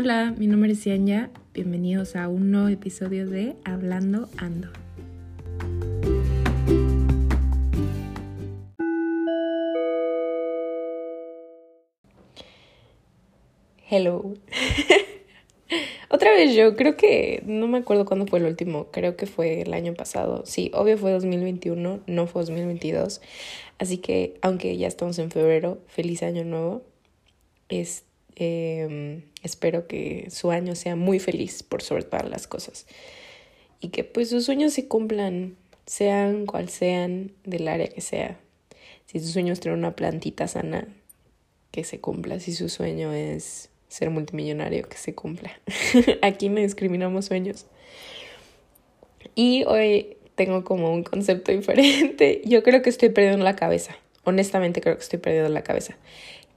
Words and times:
Hola, 0.00 0.32
mi 0.38 0.46
nombre 0.46 0.70
es 0.70 0.84
Yanya. 0.84 1.28
Bienvenidos 1.52 2.14
a 2.14 2.28
un 2.28 2.52
nuevo 2.52 2.68
episodio 2.68 3.28
de 3.28 3.56
Hablando 3.64 4.28
Ando. 4.36 4.68
Hello. 13.90 14.34
Otra 16.10 16.30
vez 16.30 16.54
yo, 16.54 16.76
creo 16.76 16.96
que 16.96 17.42
no 17.44 17.66
me 17.66 17.78
acuerdo 17.78 18.04
cuándo 18.04 18.24
fue 18.28 18.38
el 18.38 18.44
último, 18.44 18.92
creo 18.92 19.16
que 19.16 19.26
fue 19.26 19.62
el 19.62 19.74
año 19.74 19.94
pasado. 19.94 20.46
Sí, 20.46 20.70
obvio 20.74 20.96
fue 20.96 21.10
2021, 21.10 22.02
no 22.06 22.26
fue 22.28 22.42
2022. 22.42 23.20
Así 23.80 23.98
que, 23.98 24.38
aunque 24.42 24.76
ya 24.76 24.86
estamos 24.86 25.18
en 25.18 25.32
febrero, 25.32 25.80
feliz 25.88 26.22
año 26.22 26.44
nuevo. 26.44 26.84
Es, 27.68 28.04
em, 28.38 29.22
espero 29.42 29.86
que 29.86 30.28
su 30.30 30.50
año 30.50 30.74
sea 30.74 30.96
muy 30.96 31.18
feliz 31.18 31.62
por 31.62 31.82
sobre 31.82 32.04
todas 32.04 32.28
las 32.28 32.46
cosas. 32.46 32.86
Y 33.80 33.88
que 33.88 34.04
pues 34.04 34.30
sus 34.30 34.44
sueños 34.44 34.72
se 34.72 34.88
cumplan, 34.88 35.56
sean 35.86 36.46
cual 36.46 36.68
sean, 36.68 37.32
del 37.44 37.68
área 37.68 37.88
que 37.88 38.00
sea. 38.00 38.40
Si 39.06 39.20
su 39.20 39.28
sueño 39.28 39.52
es 39.52 39.60
tener 39.60 39.76
una 39.76 39.96
plantita 39.96 40.48
sana, 40.48 40.88
que 41.70 41.84
se 41.84 42.00
cumpla. 42.00 42.40
Si 42.40 42.52
su 42.52 42.68
sueño 42.68 43.12
es 43.12 43.70
ser 43.88 44.10
multimillonario, 44.10 44.88
que 44.88 44.96
se 44.96 45.14
cumpla. 45.14 45.60
Aquí 46.22 46.48
no 46.48 46.60
discriminamos 46.60 47.26
sueños. 47.26 47.66
Y 49.34 49.64
hoy 49.64 50.16
tengo 50.34 50.64
como 50.64 50.92
un 50.92 51.02
concepto 51.02 51.52
diferente. 51.56 52.42
Yo 52.44 52.62
creo 52.62 52.82
que 52.82 52.90
estoy 52.90 53.08
perdiendo 53.10 53.44
la 53.44 53.56
cabeza. 53.56 53.96
Honestamente 54.24 54.80
creo 54.80 54.96
que 54.96 55.02
estoy 55.02 55.18
perdiendo 55.18 55.48
la 55.48 55.62
cabeza. 55.62 55.96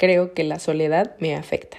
Creo 0.02 0.34
que 0.34 0.44
la 0.44 0.58
soledad 0.58 1.16
me 1.20 1.36
afecta, 1.36 1.78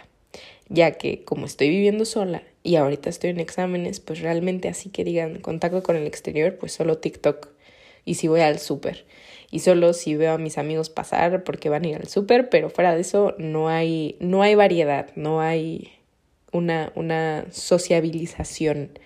ya 0.68 0.92
que 0.92 1.24
como 1.24 1.44
estoy 1.44 1.70
viviendo 1.70 2.04
sola 2.04 2.44
y 2.62 2.76
ahorita 2.76 3.10
estoy 3.10 3.30
en 3.30 3.40
exámenes, 3.40 3.98
pues 3.98 4.20
realmente 4.20 4.68
así 4.68 4.90
que 4.90 5.02
digan 5.02 5.40
contacto 5.40 5.82
con 5.82 5.96
el 5.96 6.06
exterior, 6.06 6.56
pues 6.56 6.70
solo 6.70 6.98
TikTok. 6.98 7.48
Y 8.04 8.14
si 8.14 8.28
voy 8.28 8.42
al 8.42 8.60
súper 8.60 9.06
y 9.50 9.58
solo 9.58 9.92
si 9.92 10.14
veo 10.14 10.34
a 10.34 10.38
mis 10.38 10.56
amigos 10.56 10.88
pasar 10.88 11.42
porque 11.42 11.68
van 11.68 11.84
a 11.84 11.88
ir 11.88 11.96
al 11.96 12.06
súper, 12.06 12.48
pero 12.48 12.70
fuera 12.70 12.94
de 12.94 13.00
eso 13.00 13.34
no 13.38 13.68
hay, 13.68 14.14
no 14.20 14.42
hay 14.42 14.54
variedad, 14.54 15.08
no 15.16 15.40
hay 15.40 15.90
una, 16.52 16.92
una 16.94 17.46
sociabilización 17.50 19.00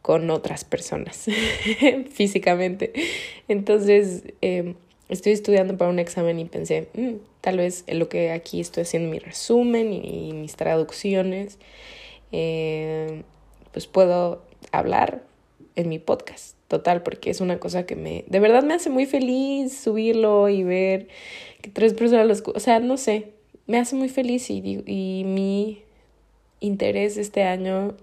con 0.00 0.30
otras 0.30 0.64
personas 0.64 1.26
físicamente. 2.10 2.94
Entonces, 3.48 4.22
eh, 4.40 4.76
estoy 5.08 5.32
estudiando 5.32 5.76
para 5.76 5.90
un 5.90 5.98
examen 5.98 6.38
y 6.38 6.44
pensé, 6.44 6.88
mm, 6.94 7.14
tal 7.40 7.58
vez 7.58 7.84
lo 7.88 8.08
que 8.08 8.30
aquí 8.30 8.60
estoy 8.60 8.82
haciendo 8.82 9.10
mi 9.10 9.18
resumen 9.18 9.92
y, 9.92 10.32
mis 10.32 10.56
traducciones, 10.56 11.58
eh, 12.32 13.22
pues 13.72 13.86
puedo 13.86 14.42
hablar 14.72 15.22
en 15.76 15.88
mi 15.88 15.98
podcast 15.98 16.56
total, 16.68 17.02
porque 17.02 17.30
es 17.30 17.40
una 17.40 17.60
cosa 17.60 17.86
que 17.86 17.96
me, 17.96 18.24
de 18.26 18.40
verdad 18.40 18.64
me 18.64 18.74
hace 18.74 18.90
muy 18.90 19.06
feliz 19.06 19.78
subirlo 19.78 20.48
y 20.48 20.64
ver 20.64 21.08
que 21.62 21.70
tres 21.70 21.94
personas 21.94 22.26
los, 22.26 22.42
o 22.46 22.60
sea, 22.60 22.80
no 22.80 22.96
sé, 22.96 23.32
me 23.66 23.78
hace 23.78 23.94
muy 23.94 24.08
feliz 24.08 24.50
y, 24.50 24.82
y 24.86 25.24
mi 25.24 25.82
interés 26.60 27.16
este 27.16 27.42
año, 27.42 27.94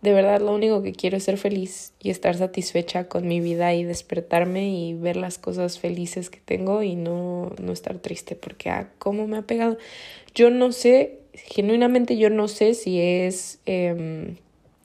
de 0.00 0.12
verdad 0.12 0.40
lo 0.40 0.54
único 0.54 0.82
que 0.82 0.92
quiero 0.92 1.16
es 1.16 1.24
ser 1.24 1.38
feliz 1.38 1.92
y 1.98 2.10
estar 2.10 2.36
satisfecha 2.36 3.08
con 3.08 3.26
mi 3.26 3.40
vida 3.40 3.74
y 3.74 3.84
despertarme 3.84 4.68
y 4.68 4.94
ver 4.94 5.16
las 5.16 5.38
cosas 5.38 5.78
felices 5.78 6.30
que 6.30 6.38
tengo 6.38 6.82
y 6.82 6.94
no, 6.94 7.52
no 7.60 7.72
estar 7.72 7.98
triste 7.98 8.36
porque, 8.36 8.70
ah, 8.70 8.90
¿cómo 8.98 9.26
me 9.26 9.38
ha 9.38 9.42
pegado? 9.42 9.76
Yo 10.34 10.50
no 10.50 10.72
sé, 10.72 11.18
genuinamente 11.34 12.16
yo 12.16 12.30
no 12.30 12.48
sé 12.48 12.74
si 12.74 13.00
es 13.00 13.60
eh, 13.66 14.36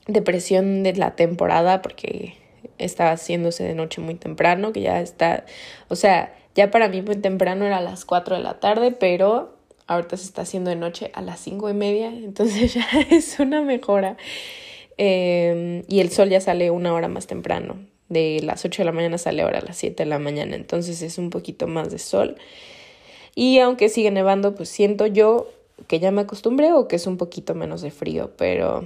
depresión 0.06 0.82
de 0.82 0.94
la 0.94 1.14
temporada 1.16 1.82
porque 1.82 2.34
está 2.78 3.12
haciéndose 3.12 3.64
de 3.64 3.74
noche 3.74 4.00
muy 4.00 4.14
temprano, 4.14 4.72
que 4.72 4.80
ya 4.80 5.00
está, 5.00 5.44
o 5.88 5.96
sea, 5.96 6.34
ya 6.54 6.70
para 6.70 6.88
mí 6.88 7.02
muy 7.02 7.16
temprano 7.16 7.64
era 7.64 7.78
a 7.78 7.82
las 7.82 8.04
4 8.04 8.36
de 8.36 8.42
la 8.42 8.60
tarde, 8.60 8.92
pero 8.92 9.56
ahorita 9.86 10.16
se 10.16 10.24
está 10.24 10.42
haciendo 10.42 10.70
de 10.70 10.76
noche 10.76 11.10
a 11.14 11.22
las 11.22 11.40
cinco 11.40 11.68
y 11.70 11.74
media, 11.74 12.08
entonces 12.12 12.74
ya 12.74 12.86
es 13.10 13.38
una 13.38 13.62
mejora. 13.62 14.16
Em, 14.96 15.82
y 15.88 16.00
el 16.00 16.10
sol 16.10 16.28
ya 16.28 16.40
sale 16.40 16.70
una 16.70 16.94
hora 16.94 17.08
más 17.08 17.26
temprano, 17.26 17.78
de 18.08 18.40
las 18.42 18.64
8 18.64 18.82
de 18.82 18.86
la 18.86 18.92
mañana 18.92 19.18
sale 19.18 19.42
ahora 19.42 19.58
a 19.58 19.62
las 19.62 19.76
7 19.76 20.04
de 20.04 20.08
la 20.08 20.18
mañana, 20.18 20.54
entonces 20.56 21.02
es 21.02 21.18
un 21.18 21.30
poquito 21.30 21.66
más 21.66 21.90
de 21.90 21.98
sol. 21.98 22.36
Y 23.34 23.58
aunque 23.58 23.88
sigue 23.88 24.10
nevando, 24.10 24.54
pues 24.54 24.68
siento 24.68 25.06
yo 25.06 25.48
que 25.88 25.98
ya 25.98 26.10
me 26.10 26.22
acostumbré 26.22 26.72
o 26.72 26.86
que 26.86 26.96
es 26.96 27.06
un 27.06 27.16
poquito 27.16 27.54
menos 27.54 27.82
de 27.82 27.90
frío, 27.90 28.30
pero 28.36 28.84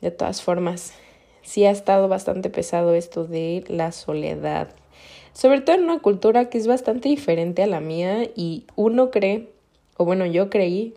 de 0.00 0.10
todas 0.10 0.40
formas 0.42 0.94
sí 1.42 1.64
ha 1.64 1.70
estado 1.70 2.08
bastante 2.08 2.48
pesado 2.50 2.94
esto 2.94 3.26
de 3.26 3.64
la 3.68 3.92
soledad. 3.92 4.68
Sobre 5.32 5.60
todo 5.60 5.76
en 5.76 5.84
una 5.84 6.00
cultura 6.00 6.48
que 6.48 6.58
es 6.58 6.66
bastante 6.66 7.08
diferente 7.08 7.62
a 7.62 7.66
la 7.66 7.80
mía 7.80 8.24
y 8.34 8.64
uno 8.76 9.10
cree, 9.10 9.48
o 9.96 10.04
bueno, 10.04 10.26
yo 10.26 10.50
creí 10.50 10.94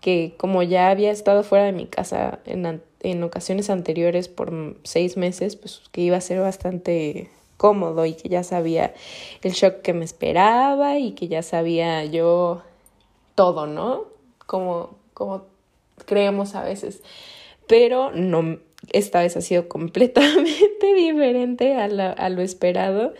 que 0.00 0.34
como 0.36 0.62
ya 0.62 0.90
había 0.90 1.10
estado 1.10 1.44
fuera 1.44 1.64
de 1.64 1.72
mi 1.72 1.86
casa 1.86 2.40
en, 2.44 2.82
en 3.02 3.22
ocasiones 3.22 3.70
anteriores 3.70 4.28
por 4.28 4.52
seis 4.84 5.16
meses, 5.16 5.56
pues 5.56 5.82
que 5.92 6.00
iba 6.00 6.16
a 6.16 6.20
ser 6.20 6.40
bastante 6.40 7.30
cómodo 7.56 8.06
y 8.06 8.14
que 8.14 8.28
ya 8.28 8.42
sabía 8.42 8.94
el 9.42 9.52
shock 9.52 9.82
que 9.82 9.92
me 9.92 10.04
esperaba 10.04 10.98
y 10.98 11.12
que 11.12 11.28
ya 11.28 11.42
sabía 11.42 12.04
yo 12.04 12.62
todo, 13.34 13.66
¿no? 13.66 14.06
Como, 14.46 14.96
como 15.14 15.44
creemos 16.06 16.54
a 16.54 16.64
veces. 16.64 17.02
Pero 17.68 18.10
no, 18.12 18.58
esta 18.92 19.20
vez 19.20 19.36
ha 19.36 19.40
sido 19.40 19.68
completamente 19.68 20.94
diferente 20.94 21.76
a, 21.76 21.84
a 21.84 22.28
lo 22.30 22.42
esperado. 22.42 23.14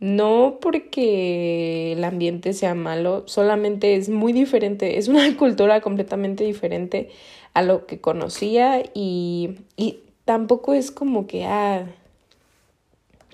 No 0.00 0.58
porque 0.62 1.92
el 1.92 2.04
ambiente 2.04 2.54
sea 2.54 2.74
malo, 2.74 3.22
solamente 3.26 3.96
es 3.96 4.08
muy 4.08 4.32
diferente, 4.32 4.98
es 4.98 5.08
una 5.08 5.36
cultura 5.38 5.80
completamente 5.82 6.44
diferente 6.44 7.10
a 7.52 7.62
lo 7.62 7.86
que 7.86 8.00
conocía 8.00 8.82
y, 8.94 9.58
y 9.76 10.00
tampoco 10.24 10.72
es 10.72 10.90
como 10.90 11.26
que, 11.26 11.44
ah, 11.44 11.86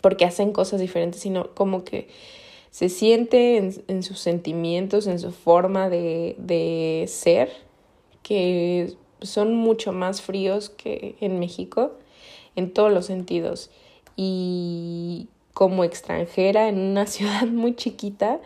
porque 0.03 0.25
hacen 0.25 0.53
cosas 0.53 0.81
diferentes, 0.81 1.21
sino 1.21 1.55
como 1.55 1.85
que 1.85 2.09
se 2.71 2.89
siente 2.89 3.57
en, 3.59 3.75
en 3.89 4.03
sus 4.03 4.19
sentimientos, 4.19 5.07
en 5.07 5.19
su 5.21 5.31
forma 5.31 5.89
de, 5.89 6.35
de 6.39 7.05
ser, 7.09 7.51
que 8.23 8.95
son 9.21 9.55
mucho 9.55 9.93
más 9.93 10.21
fríos 10.21 10.69
que 10.69 11.15
en 11.21 11.39
México 11.39 11.93
en 12.57 12.73
todos 12.73 12.93
los 12.93 13.07
sentidos. 13.07 13.71
Y 14.17 15.29
como 15.57 15.85
extranjera 15.85 16.69
en 16.69 16.79
una 16.79 17.07
ciudad 17.07 17.47
muy 17.47 17.75
chiquita, 17.75 18.41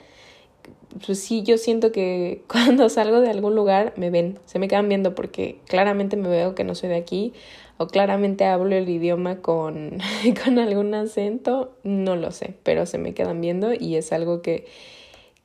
pues 1.04 1.19
sí, 1.19 1.43
yo 1.43 1.59
siento 1.59 1.91
que 1.91 2.44
cuando 2.48 2.88
salgo 2.88 3.21
de 3.21 3.28
algún 3.28 3.56
lugar 3.56 3.93
me 3.97 4.10
ven, 4.10 4.38
se 4.47 4.60
me 4.60 4.69
quedan 4.69 4.88
viendo 4.88 5.12
porque 5.16 5.59
claramente 5.66 6.16
me 6.16 6.28
veo 6.28 6.54
que 6.54 6.62
no 6.62 6.76
soy 6.76 6.88
de 6.91 6.94
aquí 6.94 7.32
o 7.78 7.88
claramente 7.88 8.44
hablo 8.44 8.76
el 8.76 8.88
idioma 8.88 9.38
con, 9.38 9.99
con 10.44 10.60
algún 10.60 10.94
acento, 10.94 11.72
no 11.82 12.15
lo 12.15 12.31
sé, 12.31 12.54
pero 12.62 12.87
se 12.87 12.99
me 12.99 13.12
quedan 13.12 13.41
viendo 13.41 13.75
y 13.75 13.97
es 13.97 14.12
algo 14.12 14.41
que, 14.41 14.69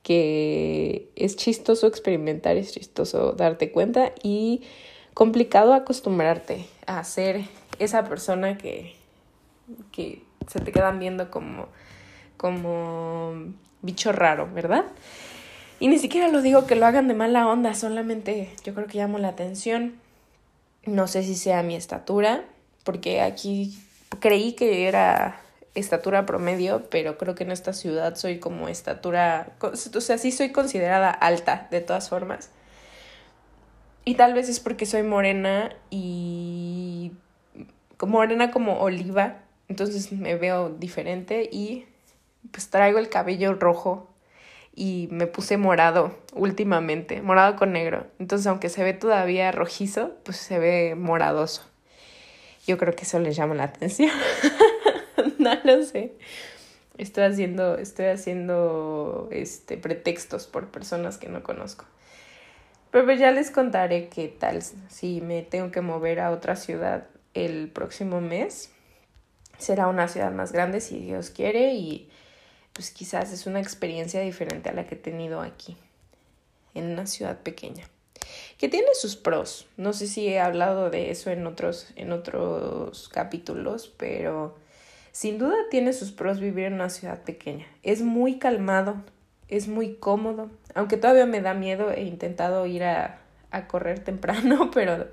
que 0.04 1.10
es 1.16 1.36
chistoso 1.36 1.88
experimentar, 1.88 2.58
es 2.58 2.74
chistoso 2.74 3.32
darte 3.32 3.72
cuenta 3.72 4.14
y 4.22 4.62
complicado 5.16 5.74
acostumbrarte 5.74 6.68
a 6.86 7.04
ser 7.04 7.42
esa 7.80 8.04
persona 8.04 8.56
que, 8.56 8.94
que 9.92 10.22
se 10.48 10.60
te 10.60 10.72
quedan 10.72 11.00
viendo 11.00 11.32
como, 11.32 11.68
como 12.38 13.34
bicho 13.82 14.12
raro, 14.12 14.50
¿verdad? 14.54 14.86
Y 15.80 15.88
ni 15.88 16.00
siquiera 16.00 16.30
lo 16.30 16.42
digo 16.42 16.66
que 16.66 16.76
lo 16.76 16.86
hagan 16.86 17.08
de 17.08 17.14
mala 17.14 17.48
onda, 17.48 17.74
solamente 17.74 18.50
yo 18.64 18.74
creo 18.74 18.88
que 18.88 18.98
llamo 18.98 19.18
la 19.18 19.30
atención. 19.30 19.96
No 20.86 21.08
sé 21.08 21.24
si 21.24 21.36
sea 21.36 21.64
mi 21.64 21.76
estatura, 21.76 22.44
porque 22.84 23.22
aquí 23.22 23.78
creí 24.20 24.54
que 24.54 24.88
era 24.88 25.42
estatura 25.74 26.26
promedio, 26.26 26.88
pero 26.90 27.18
creo 27.18 27.36
que 27.36 27.44
en 27.44 27.52
esta 27.52 27.74
ciudad 27.74 28.16
soy 28.16 28.40
como 28.40 28.70
estatura, 28.70 29.52
o 29.62 29.76
sea, 29.76 30.18
sí 30.18 30.32
soy 30.32 30.52
considerada 30.52 31.10
alta 31.10 31.68
de 31.72 31.82
todas 31.82 32.10
formas. 32.10 32.50
Y 34.06 34.16
tal 34.16 34.34
vez 34.34 34.48
es 34.48 34.60
porque 34.60 34.86
soy 34.86 35.04
morena 35.04 35.76
y 35.90 37.12
morena 38.06 38.52
como 38.52 38.80
oliva, 38.80 39.40
entonces 39.68 40.12
me 40.12 40.36
veo 40.36 40.70
diferente 40.70 41.50
y 41.52 41.86
pues 42.52 42.70
traigo 42.70 43.00
el 43.00 43.10
cabello 43.10 43.54
rojo 43.54 44.10
y 44.76 45.08
me 45.12 45.26
puse 45.26 45.58
morado 45.58 46.16
últimamente, 46.34 47.22
morado 47.22 47.56
con 47.56 47.72
negro. 47.72 48.08
Entonces, 48.20 48.46
aunque 48.48 48.70
se 48.70 48.84
ve 48.84 48.94
todavía 48.94 49.52
rojizo, 49.52 50.12
pues 50.24 50.38
se 50.38 50.60
ve 50.60 50.96
moradoso. 50.96 51.64
Yo 52.68 52.78
creo 52.78 52.94
que 52.94 53.04
eso 53.04 53.20
les 53.20 53.36
llama 53.36 53.56
la 53.56 53.64
atención. 53.64 54.12
no 55.40 55.52
lo 55.64 55.84
sé. 55.84 56.14
Estoy 56.98 57.24
haciendo, 57.24 57.78
estoy 57.78 58.08
haciendo 58.08 59.30
este 59.32 59.78
pretextos 59.78 60.48
por 60.48 60.68
personas 60.68 61.18
que 61.18 61.30
no 61.30 61.44
conozco. 61.44 61.86
Pero 62.92 63.06
pues 63.06 63.20
ya 63.20 63.32
les 63.32 63.52
contaré 63.52 64.08
qué 64.10 64.28
tal 64.28 64.62
si 64.62 65.22
me 65.22 65.42
tengo 65.42 65.72
que 65.72 65.82
mover 65.82 66.20
a 66.20 66.32
otra 66.32 66.56
ciudad 66.56 67.08
el 67.34 67.70
próximo 67.70 68.22
mes. 68.22 68.72
Será 69.58 69.88
una 69.88 70.08
ciudad 70.08 70.32
más 70.32 70.52
grande 70.52 70.82
si 70.82 71.00
Dios 71.00 71.30
quiere 71.30 71.74
y 71.74 72.10
pues 72.76 72.92
quizás 72.92 73.32
es 73.32 73.48
una 73.48 73.62
experiencia 73.62 74.20
diferente 74.20 74.70
a 74.70 74.74
la 74.74 74.86
que 74.86 74.96
he 74.96 74.98
tenido 74.98 75.40
aquí, 75.40 75.78
en 76.74 76.92
una 76.92 77.08
ciudad 77.08 77.40
pequeña, 77.40 77.88
que 78.58 78.68
tiene 78.68 78.90
sus 78.96 79.16
pros. 79.16 79.66
No 79.78 79.94
sé 79.94 80.08
si 80.08 80.28
he 80.28 80.42
hablado 80.42 80.90
de 80.90 81.10
eso 81.10 81.32
en 81.32 81.48
otros, 81.48 81.88
en 81.96 82.12
otros 82.12 83.08
capítulos, 83.08 83.94
pero 83.96 84.58
sin 85.14 85.38
duda 85.38 85.56
tiene 85.72 85.94
sus 85.94 86.12
pros 86.12 86.42
vivir 86.42 86.66
en 86.66 86.74
una 86.74 86.90
ciudad 86.90 87.22
pequeña. 87.24 87.66
Es 87.82 88.02
muy 88.02 88.40
calmado, 88.40 88.98
es 89.48 89.70
muy 89.70 89.96
cómodo, 89.96 90.52
aunque 90.74 90.98
todavía 90.98 91.26
me 91.26 91.40
da 91.40 91.54
miedo, 91.54 91.92
he 91.92 92.04
intentado 92.04 92.66
ir 92.66 92.84
a, 92.84 93.22
a 93.52 93.68
correr 93.68 94.00
temprano, 94.00 94.70
pero 94.74 95.08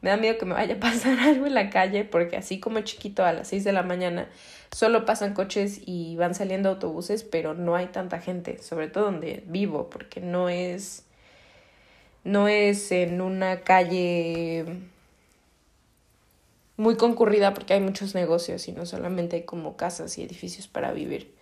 me 0.00 0.10
da 0.10 0.16
miedo 0.16 0.38
que 0.38 0.46
me 0.46 0.54
vaya 0.54 0.74
a 0.74 0.80
pasar 0.80 1.18
algo 1.20 1.46
en 1.46 1.54
la 1.54 1.70
calle 1.70 2.04
porque 2.04 2.36
así 2.36 2.60
como 2.60 2.80
chiquito 2.80 3.24
a 3.24 3.32
las 3.32 3.48
6 3.48 3.64
de 3.64 3.72
la 3.72 3.82
mañana 3.82 4.28
solo 4.70 5.04
pasan 5.04 5.34
coches 5.34 5.80
y 5.86 6.16
van 6.16 6.34
saliendo 6.34 6.68
autobuses, 6.68 7.24
pero 7.24 7.54
no 7.54 7.74
hay 7.74 7.86
tanta 7.86 8.20
gente, 8.20 8.62
sobre 8.62 8.88
todo 8.88 9.04
donde 9.04 9.42
vivo, 9.46 9.88
porque 9.90 10.20
no 10.20 10.48
es 10.48 11.04
no 12.24 12.48
es 12.48 12.92
en 12.92 13.20
una 13.20 13.60
calle 13.60 14.66
muy 16.76 16.96
concurrida 16.96 17.54
porque 17.54 17.74
hay 17.74 17.80
muchos 17.80 18.14
negocios 18.14 18.68
y 18.68 18.72
no 18.72 18.86
solamente 18.86 19.36
hay 19.36 19.42
como 19.42 19.76
casas 19.76 20.18
y 20.18 20.22
edificios 20.22 20.68
para 20.68 20.92
vivir. 20.92 21.34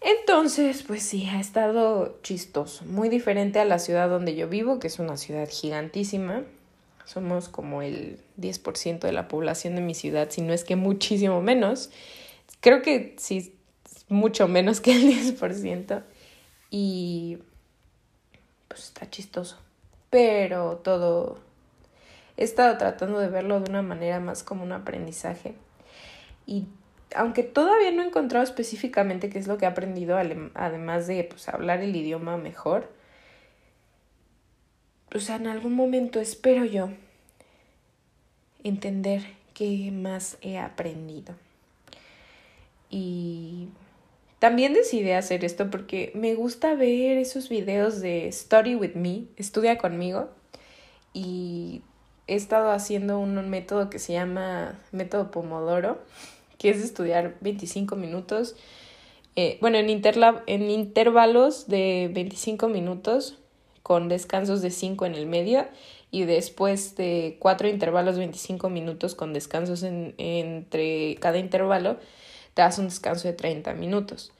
Entonces, 0.00 0.82
pues 0.82 1.02
sí, 1.02 1.26
ha 1.28 1.40
estado 1.40 2.18
chistoso, 2.22 2.84
muy 2.84 3.08
diferente 3.08 3.58
a 3.58 3.64
la 3.64 3.78
ciudad 3.78 4.08
donde 4.08 4.34
yo 4.34 4.48
vivo, 4.48 4.78
que 4.78 4.88
es 4.88 4.98
una 4.98 5.16
ciudad 5.16 5.48
gigantísima, 5.48 6.42
somos 7.04 7.48
como 7.48 7.82
el 7.82 8.18
10% 8.38 9.00
de 9.00 9.12
la 9.12 9.28
población 9.28 9.74
de 9.74 9.82
mi 9.82 9.94
ciudad, 9.94 10.30
si 10.30 10.40
no 10.40 10.52
es 10.52 10.64
que 10.64 10.76
muchísimo 10.76 11.40
menos. 11.42 11.90
Creo 12.60 12.82
que 12.82 13.14
sí, 13.18 13.54
mucho 14.08 14.48
menos 14.48 14.80
que 14.80 14.92
el 14.92 15.02
10%. 15.02 16.02
Y 16.70 17.38
pues 18.68 18.84
está 18.84 19.08
chistoso. 19.08 19.58
Pero 20.10 20.76
todo... 20.78 21.38
He 22.36 22.42
estado 22.42 22.76
tratando 22.78 23.20
de 23.20 23.28
verlo 23.28 23.60
de 23.60 23.70
una 23.70 23.82
manera 23.82 24.18
más 24.18 24.42
como 24.42 24.64
un 24.64 24.72
aprendizaje. 24.72 25.54
Y 26.46 26.66
aunque 27.14 27.42
todavía 27.44 27.92
no 27.92 28.02
he 28.02 28.06
encontrado 28.06 28.44
específicamente 28.44 29.30
qué 29.30 29.38
es 29.38 29.46
lo 29.46 29.56
que 29.56 29.66
he 29.66 29.68
aprendido, 29.68 30.18
además 30.54 31.06
de 31.06 31.24
pues, 31.24 31.48
hablar 31.48 31.80
el 31.80 31.94
idioma 31.94 32.36
mejor, 32.36 32.90
o 35.14 35.20
sea, 35.20 35.36
en 35.36 35.46
algún 35.46 35.74
momento 35.74 36.20
espero 36.20 36.64
yo 36.64 36.90
entender 38.64 39.22
qué 39.54 39.90
más 39.92 40.36
he 40.42 40.58
aprendido. 40.58 41.34
Y 42.90 43.68
también 44.40 44.74
decidí 44.74 45.12
hacer 45.12 45.44
esto 45.44 45.70
porque 45.70 46.10
me 46.14 46.34
gusta 46.34 46.74
ver 46.74 47.16
esos 47.18 47.48
videos 47.48 48.00
de 48.00 48.30
Study 48.30 48.74
with 48.74 48.94
Me, 48.94 49.24
estudia 49.36 49.78
conmigo, 49.78 50.28
y 51.12 51.82
he 52.26 52.34
estado 52.34 52.72
haciendo 52.72 53.18
un 53.20 53.48
método 53.48 53.90
que 53.90 54.00
se 54.00 54.14
llama 54.14 54.80
método 54.90 55.30
Pomodoro, 55.30 55.98
que 56.58 56.70
es 56.70 56.78
estudiar 56.82 57.36
25 57.40 57.94
minutos, 57.94 58.56
eh, 59.36 59.58
bueno, 59.60 59.78
en, 59.78 59.88
en 59.88 60.70
intervalos 60.70 61.68
de 61.68 62.10
25 62.12 62.68
minutos 62.68 63.38
con 63.84 64.08
descansos 64.08 64.62
de 64.62 64.70
5 64.70 65.04
en 65.04 65.14
el 65.14 65.26
medio 65.26 65.68
y 66.10 66.24
después 66.24 66.96
de 66.96 67.36
cuatro 67.38 67.68
intervalos 67.68 68.16
25 68.16 68.70
minutos 68.70 69.14
con 69.14 69.34
descansos 69.34 69.82
en, 69.82 70.14
entre 70.16 71.16
cada 71.20 71.36
intervalo, 71.36 71.98
te 72.54 72.62
das 72.62 72.78
un 72.78 72.86
descanso 72.86 73.28
de 73.28 73.34
30 73.34 73.74
minutos. 73.74 74.32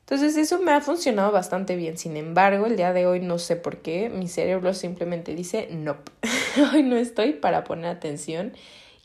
Entonces 0.00 0.34
eso 0.38 0.60
me 0.60 0.72
ha 0.72 0.80
funcionado 0.80 1.30
bastante 1.30 1.76
bien. 1.76 1.98
Sin 1.98 2.16
embargo, 2.16 2.64
el 2.64 2.76
día 2.76 2.94
de 2.94 3.06
hoy 3.06 3.20
no 3.20 3.38
sé 3.38 3.54
por 3.54 3.82
qué, 3.82 4.08
mi 4.08 4.28
cerebro 4.28 4.72
simplemente 4.72 5.34
dice, 5.34 5.68
no, 5.70 5.98
hoy 6.72 6.82
no 6.82 6.96
estoy 6.96 7.34
para 7.34 7.64
poner 7.64 7.84
atención 7.86 8.54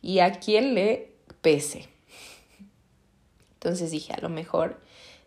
y 0.02 0.20
a 0.20 0.40
quien 0.40 0.74
le 0.74 1.12
pese. 1.42 1.90
Entonces 3.56 3.92
dije, 3.92 4.14
a 4.14 4.22
lo 4.22 4.30
mejor 4.30 4.80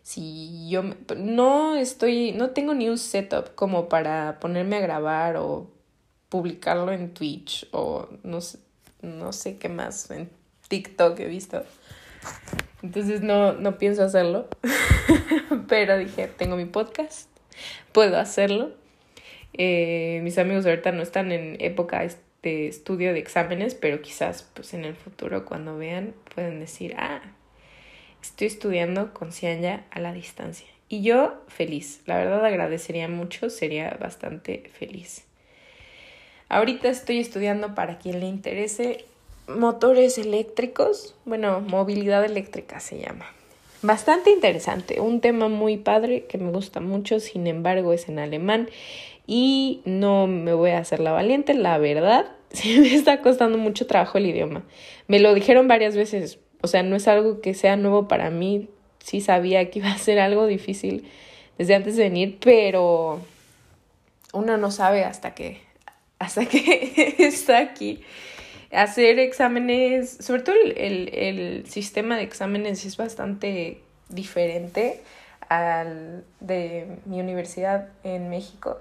si 0.09 0.67
yo 0.67 0.83
no 1.17 1.75
estoy, 1.75 2.31
no 2.31 2.49
tengo 2.49 2.73
ni 2.73 2.89
un 2.89 2.97
setup 2.97 3.53
como 3.53 3.89
para 3.89 4.39
ponerme 4.39 4.77
a 4.77 4.79
grabar 4.79 5.37
o 5.37 5.69
publicarlo 6.29 6.91
en 6.91 7.13
Twitch 7.13 7.67
o 7.73 8.09
no 8.23 8.41
sé, 8.41 8.57
no 9.03 9.31
sé 9.33 9.59
qué 9.59 9.69
más, 9.69 10.09
en 10.09 10.31
TikTok 10.67 11.19
he 11.19 11.27
visto. 11.27 11.63
Entonces 12.81 13.21
no, 13.21 13.53
no 13.53 13.77
pienso 13.77 14.01
hacerlo, 14.01 14.47
pero 15.67 15.95
dije, 15.99 16.27
tengo 16.27 16.55
mi 16.55 16.65
podcast, 16.65 17.29
puedo 17.91 18.17
hacerlo. 18.17 18.71
Eh, 19.53 20.21
mis 20.23 20.39
amigos 20.39 20.65
ahorita 20.65 20.91
no 20.91 21.03
están 21.03 21.31
en 21.31 21.55
época 21.59 22.03
de 22.41 22.67
estudio 22.67 23.13
de 23.13 23.19
exámenes, 23.19 23.75
pero 23.75 24.01
quizás 24.01 24.41
pues 24.55 24.73
en 24.73 24.85
el 24.85 24.95
futuro 24.95 25.45
cuando 25.45 25.77
vean 25.77 26.15
pueden 26.33 26.59
decir, 26.59 26.95
ah, 26.97 27.21
Estoy 28.21 28.47
estudiando 28.47 29.13
con 29.13 29.31
Cianya 29.31 29.85
a 29.91 29.99
la 29.99 30.13
distancia. 30.13 30.67
Y 30.87 31.01
yo 31.03 31.35
feliz, 31.47 32.01
la 32.05 32.17
verdad 32.17 32.43
agradecería 32.43 33.07
mucho, 33.07 33.49
sería 33.49 33.95
bastante 33.99 34.69
feliz. 34.73 35.23
Ahorita 36.49 36.89
estoy 36.89 37.19
estudiando 37.19 37.75
para 37.75 37.99
quien 37.99 38.19
le 38.19 38.25
interese 38.25 39.05
motores 39.47 40.17
eléctricos, 40.17 41.15
bueno, 41.25 41.61
movilidad 41.61 42.25
eléctrica 42.25 42.79
se 42.79 42.99
llama. 42.99 43.25
Bastante 43.81 44.31
interesante, 44.31 44.99
un 44.99 45.21
tema 45.21 45.47
muy 45.47 45.77
padre 45.77 46.25
que 46.25 46.37
me 46.37 46.51
gusta 46.51 46.79
mucho, 46.79 47.19
sin 47.19 47.47
embargo 47.47 47.93
es 47.93 48.09
en 48.09 48.19
alemán 48.19 48.69
y 49.25 49.81
no 49.85 50.27
me 50.27 50.53
voy 50.53 50.71
a 50.71 50.79
hacer 50.79 50.99
la 50.99 51.11
valiente, 51.11 51.53
la 51.53 51.77
verdad, 51.77 52.25
sí 52.51 52.79
me 52.79 52.93
está 52.93 53.21
costando 53.21 53.57
mucho 53.57 53.87
trabajo 53.87 54.17
el 54.17 54.25
idioma. 54.25 54.63
Me 55.07 55.19
lo 55.19 55.33
dijeron 55.33 55.67
varias 55.67 55.95
veces, 55.95 56.39
o 56.61 56.67
sea, 56.67 56.83
no 56.83 56.95
es 56.95 57.07
algo 57.07 57.41
que 57.41 57.53
sea 57.53 57.75
nuevo 57.75 58.07
para 58.07 58.29
mí. 58.29 58.69
Sí 59.03 59.21
sabía 59.21 59.69
que 59.69 59.79
iba 59.79 59.91
a 59.91 59.97
ser 59.97 60.19
algo 60.19 60.45
difícil 60.45 61.09
desde 61.57 61.75
antes 61.75 61.95
de 61.95 62.03
venir, 62.03 62.37
pero 62.41 63.21
uno 64.33 64.57
no 64.57 64.71
sabe 64.71 65.03
hasta 65.03 65.33
que, 65.33 65.61
hasta 66.19 66.45
que 66.45 67.15
está 67.19 67.59
aquí. 67.59 68.01
Hacer 68.71 69.17
exámenes, 69.19 70.17
sobre 70.19 70.43
todo 70.43 70.55
el, 70.55 71.09
el 71.13 71.65
sistema 71.67 72.17
de 72.17 72.23
exámenes 72.23 72.85
es 72.85 72.97
bastante 72.97 73.81
diferente 74.09 75.01
al 75.47 76.23
de 76.39 76.97
mi 77.05 77.19
universidad 77.19 77.89
en 78.03 78.29
México, 78.29 78.77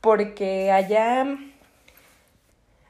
porque 0.00 0.70
allá, 0.70 1.36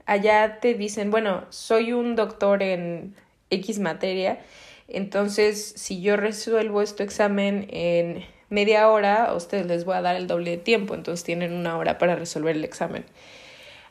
allá 0.05 0.61
te 0.61 0.75
dicen, 0.75 1.11
bueno, 1.11 1.45
soy 1.51 1.93
un 1.93 2.15
doctor 2.15 2.63
en 2.63 3.15
X 3.51 3.79
materia. 3.79 4.41
Entonces, 4.89 5.75
si 5.77 6.01
yo 6.01 6.17
resuelvo 6.17 6.83
este 6.83 7.03
examen 7.03 7.67
en 7.71 8.25
media 8.49 8.89
hora, 8.89 9.25
a 9.25 9.35
ustedes 9.35 9.67
les 9.67 9.85
voy 9.85 9.97
a 9.97 10.03
dar 10.03 10.17
el 10.17 10.27
doble 10.27 10.53
de 10.53 10.59
tiempo, 10.59 10.95
entonces 10.95 11.25
tienen 11.25 11.53
una 11.53 11.77
hora 11.77 11.99
para 11.99 12.15
resolver 12.15 12.57
el 12.57 12.65
examen. 12.65 13.05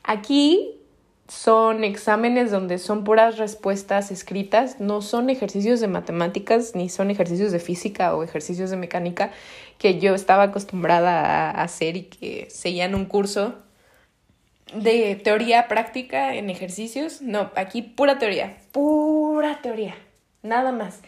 Aquí 0.03 0.79
son 1.27 1.83
exámenes 1.83 2.51
donde 2.51 2.77
son 2.77 3.03
puras 3.03 3.37
respuestas 3.37 4.11
escritas, 4.11 4.79
no 4.79 5.01
son 5.01 5.29
ejercicios 5.29 5.79
de 5.79 5.87
matemáticas 5.87 6.75
ni 6.75 6.87
son 6.87 7.09
ejercicios 7.09 7.51
de 7.51 7.59
física 7.59 8.15
o 8.15 8.23
ejercicios 8.23 8.69
de 8.69 8.77
mecánica 8.77 9.31
que 9.79 9.99
yo 9.99 10.13
estaba 10.13 10.43
acostumbrada 10.43 11.49
a 11.49 11.63
hacer 11.63 11.97
y 11.97 12.03
que 12.03 12.47
seguían 12.51 12.93
un 12.93 13.05
curso 13.05 13.55
de 14.73 15.15
teoría 15.15 15.67
práctica 15.67 16.35
en 16.35 16.49
ejercicios. 16.49 17.21
No, 17.21 17.51
aquí 17.55 17.81
pura 17.81 18.17
teoría, 18.17 18.57
pura 18.71 19.61
teoría, 19.61 19.95
nada 20.41 20.71
más. 20.71 21.01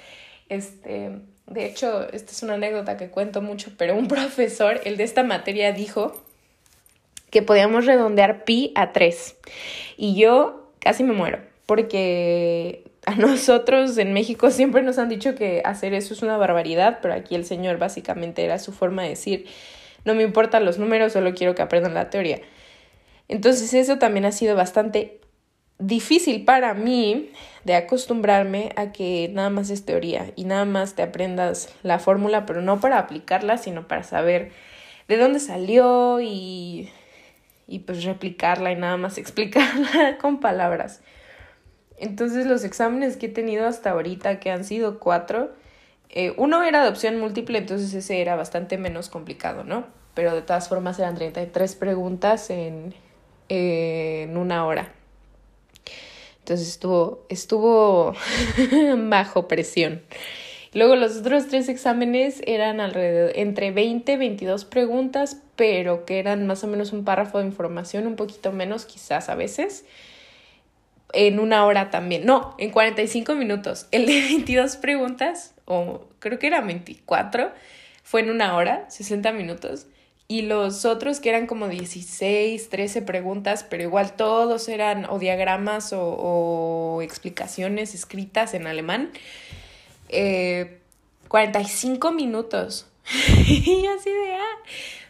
Este, 0.50 1.12
de 1.48 1.66
hecho, 1.66 2.08
esta 2.12 2.32
es 2.32 2.44
una 2.44 2.56
anécdota 2.56 2.98
que 2.98 3.10
cuento 3.10 3.42
mucho, 3.42 3.72
pero 3.78 3.96
un 3.96 4.08
profesor, 4.10 4.82
el 4.86 4.98
de 4.98 5.04
esta 5.04 5.24
materia, 5.24 5.72
dijo 5.74 6.14
que 7.30 7.42
podíamos 7.42 7.86
redondear 7.86 8.46
pi 8.46 8.72
a 8.76 8.94
3. 8.94 9.36
Y 9.98 10.16
yo 10.16 10.72
casi 10.80 11.04
me 11.04 11.14
muero, 11.14 11.40
porque 11.66 12.84
a 13.06 13.16
nosotros 13.16 13.98
en 13.98 14.14
México 14.14 14.52
siempre 14.52 14.84
nos 14.84 14.98
han 14.98 15.10
dicho 15.10 15.36
que 15.36 15.62
hacer 15.66 15.94
eso 15.94 16.14
es 16.14 16.22
una 16.22 16.38
barbaridad, 16.38 17.00
pero 17.02 17.14
aquí 17.14 17.36
el 17.36 17.46
señor 17.46 17.78
básicamente 17.78 18.44
era 18.44 18.60
su 18.60 18.72
forma 18.72 19.04
de 19.04 19.10
decir, 19.10 19.48
no 20.06 20.14
me 20.14 20.24
importan 20.24 20.66
los 20.66 20.78
números, 20.78 21.14
solo 21.14 21.34
quiero 21.34 21.56
que 21.56 21.62
aprendan 21.62 21.94
la 21.94 22.10
teoría. 22.10 22.40
Entonces 23.27 23.74
eso 23.74 23.98
también 23.98 24.25
ha 24.25 24.31
sido 24.31 24.55
bastante 24.55 25.22
difícil 25.79 26.43
para 26.43 26.74
mí 26.74 27.31
de 27.63 27.75
acostumbrarme 27.75 28.72
a 28.75 28.91
que 28.91 29.29
nada 29.34 29.50
más 29.50 29.69
es 29.69 29.86
teoría 29.86 30.31
y 30.36 30.46
nada 30.46 30.65
más 30.65 30.96
te 30.96 31.03
aprendas 31.03 31.74
la 31.84 32.00
fórmula, 32.00 32.46
pero 32.46 32.62
no 32.62 32.79
para 32.79 32.98
aplicarla, 32.98 33.57
sino 33.57 33.88
para 33.88 34.03
saber 34.03 34.51
de 35.07 35.17
dónde 35.17 35.39
salió 35.39 36.19
y, 36.19 36.89
y 37.67 37.79
pues 37.79 38.03
replicarla 38.03 38.72
y 38.72 38.75
nada 38.75 38.98
más 38.98 39.17
explicarla 39.17 40.17
con 40.22 40.39
palabras. 40.39 41.01
Entonces 41.98 42.46
los 42.46 42.63
exámenes 42.63 43.17
que 43.17 43.27
he 43.27 43.29
tenido 43.29 43.67
hasta 43.67 43.91
ahorita, 43.91 44.39
que 44.39 44.51
han 44.51 44.63
sido 44.63 45.00
cuatro, 45.00 45.51
eh, 46.10 46.34
uno 46.38 46.63
era 46.63 46.84
de 46.84 46.89
opción 46.89 47.19
múltiple, 47.19 47.57
entonces 47.57 47.93
ese 47.93 48.22
era 48.22 48.36
bastante 48.36 48.77
menos 48.77 49.10
complicado, 49.10 49.63
¿no? 49.63 49.86
Pero 50.13 50.34
de 50.34 50.41
todas 50.41 50.69
formas 50.69 51.00
eran 51.00 51.15
33 51.15 51.75
preguntas 51.75 52.50
en, 52.50 52.93
en 53.50 54.38
una 54.38 54.66
hora. 54.66 54.94
Entonces 56.39 56.70
estuvo, 56.70 57.25
estuvo 57.30 58.13
bajo 59.10 59.48
presión. 59.48 60.01
Luego 60.74 60.96
los 60.96 61.18
otros 61.18 61.48
tres 61.48 61.70
exámenes 61.70 62.42
eran 62.46 62.80
alrededor 62.80 63.32
entre 63.36 63.72
20 63.72 64.12
y 64.13 64.16
22 64.16 64.66
preguntas, 64.66 65.42
pero 65.56 66.06
que 66.06 66.20
eran 66.20 66.46
más 66.46 66.63
o 66.63 66.68
menos 66.68 66.94
un 66.94 67.04
párrafo 67.04 67.39
de 67.39 67.46
información, 67.46 68.06
un 68.06 68.16
poquito 68.16 68.51
menos 68.51 68.86
quizás 68.86 69.27
a 69.27 69.36
veces. 69.36 69.86
En 71.13 71.39
una 71.39 71.66
hora 71.66 71.89
también. 71.89 72.25
No, 72.25 72.56
en 72.58 72.72
45 72.72 73.36
minutos. 73.36 73.88
El 73.92 74.06
de 74.06 74.22
22 74.22 74.77
preguntas, 74.77 75.54
o 75.66 76.06
creo 76.20 76.38
que 76.38 76.48
era 76.48 76.62
24, 76.62 77.51
fue 78.04 78.22
en 78.22 78.30
una 78.30 78.56
hora, 78.56 78.89
60 78.89 79.32
minutos. 79.32 79.88
Y 80.29 80.41
los 80.41 80.84
otros 80.84 81.22
que 81.22 81.29
eran 81.29 81.48
como 81.48 81.69
16, 81.69 82.69
13 82.69 83.01
preguntas, 83.01 83.65
pero 83.69 83.84
igual 83.84 84.13
todos 84.17 84.67
eran 84.67 85.05
o 85.05 85.19
diagramas 85.19 85.93
o, 85.93 87.00
explicaciones 87.01 87.96
escritas 87.96 88.53
en 88.53 88.67
alemán. 88.67 89.12
Eh, 90.10 90.79
45 91.29 92.12
minutos. 92.12 92.88
y 93.48 93.86
así 93.86 94.10
de, 94.10 94.34
ah, 94.36 94.57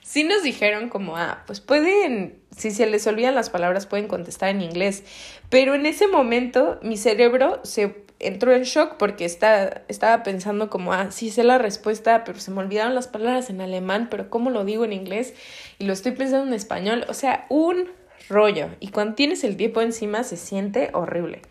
sí 0.04 0.24
nos 0.24 0.44
dijeron 0.44 0.90
como, 0.90 1.18
ah, 1.18 1.44
pues 1.48 1.62
pueden, 1.62 2.40
si 2.56 2.70
se 2.70 2.86
les 2.86 3.08
olvidan 3.08 3.34
las 3.34 3.50
palabras, 3.50 3.88
pueden 3.88 4.08
contestar 4.08 4.50
en 4.50 4.62
inglés. 4.62 5.04
Pero 5.50 5.74
en 5.74 5.88
ese 5.88 6.08
momento 6.08 6.80
mi 6.84 6.96
cerebro 6.96 7.60
se 7.64 8.07
entró 8.20 8.54
en 8.54 8.64
shock 8.64 8.96
porque 8.98 9.26
está, 9.26 9.84
estaba 9.88 10.24
pensando 10.24 10.70
como, 10.70 10.94
ah, 10.94 11.12
sí 11.12 11.30
sé 11.30 11.44
la 11.44 11.58
respuesta, 11.58 12.24
pero 12.24 12.40
se 12.40 12.52
me 12.52 12.60
olvidaron 12.60 12.96
las 12.96 13.08
palabras 13.08 13.50
en 13.50 13.62
alemán, 13.62 14.08
pero 14.10 14.30
¿cómo 14.30 14.50
lo 14.50 14.66
digo 14.66 14.86
en 14.86 14.94
inglés? 14.94 15.34
Y 15.80 15.86
lo 15.86 15.94
estoy 15.94 16.14
pensando 16.14 16.48
en 16.48 16.54
español. 16.54 17.06
O 17.10 17.14
sea, 17.14 17.46
un 17.50 17.90
rollo. 18.30 18.70
Y 18.80 18.90
cuando 18.90 19.16
tienes 19.16 19.44
el 19.44 19.58
tiempo 19.58 19.82
encima 19.82 20.24
se 20.24 20.38
siente 20.38 20.90
horrible. 20.94 21.42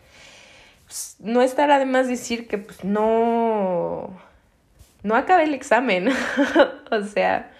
Pues, 0.85 1.17
no 1.19 1.41
estará 1.41 1.75
además 1.75 2.07
decir 2.07 2.47
que 2.47 2.57
pues 2.57 2.83
no, 2.83 4.17
no 5.03 5.15
acabé 5.15 5.43
el 5.43 5.53
examen. 5.53 6.09
o 6.91 7.03
sea, 7.03 7.51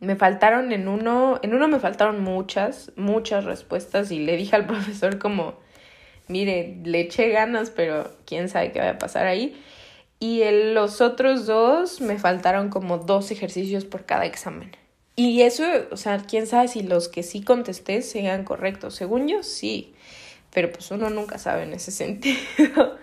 me 0.00 0.16
faltaron 0.16 0.72
en 0.72 0.88
uno, 0.88 1.40
en 1.42 1.54
uno 1.54 1.68
me 1.68 1.80
faltaron 1.80 2.22
muchas, 2.22 2.92
muchas 2.96 3.44
respuestas 3.44 4.10
y 4.10 4.20
le 4.20 4.36
dije 4.36 4.56
al 4.56 4.66
profesor 4.68 5.18
como 5.18 5.54
mire, 6.28 6.76
le 6.84 7.00
eché 7.00 7.30
ganas, 7.30 7.70
pero 7.70 8.10
quién 8.24 8.48
sabe 8.48 8.72
qué 8.72 8.80
va 8.80 8.90
a 8.90 8.98
pasar 8.98 9.26
ahí. 9.26 9.60
Y 10.18 10.42
los 10.72 11.00
otros 11.00 11.46
dos 11.46 12.00
me 12.00 12.18
faltaron 12.18 12.70
como 12.70 12.98
dos 12.98 13.30
ejercicios 13.30 13.84
por 13.84 14.06
cada 14.06 14.24
examen. 14.24 14.72
Y 15.14 15.42
eso, 15.42 15.64
o 15.90 15.96
sea, 15.96 16.18
quién 16.18 16.46
sabe 16.46 16.68
si 16.68 16.82
los 16.82 17.08
que 17.08 17.22
sí 17.22 17.42
contesté 17.42 18.02
sean 18.02 18.44
correctos. 18.44 18.94
Según 18.94 19.28
yo, 19.28 19.42
sí. 19.42 19.94
Pero 20.52 20.72
pues 20.72 20.90
uno 20.90 21.10
nunca 21.10 21.38
sabe 21.38 21.64
en 21.64 21.72
ese 21.74 21.90
sentido. 21.92 22.98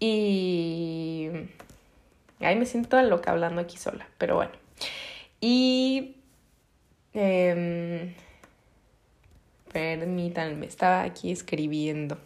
y... 0.00 1.28
Ahí 2.40 2.56
me 2.56 2.66
siento 2.66 3.00
loca 3.02 3.30
hablando 3.30 3.60
aquí 3.60 3.78
sola. 3.78 4.08
Pero 4.18 4.36
bueno. 4.36 4.52
Y... 5.40 6.16
Eh... 7.14 8.14
Permítanme, 9.72 10.64
estaba 10.64 11.02
aquí 11.02 11.30
escribiendo. 11.30 12.16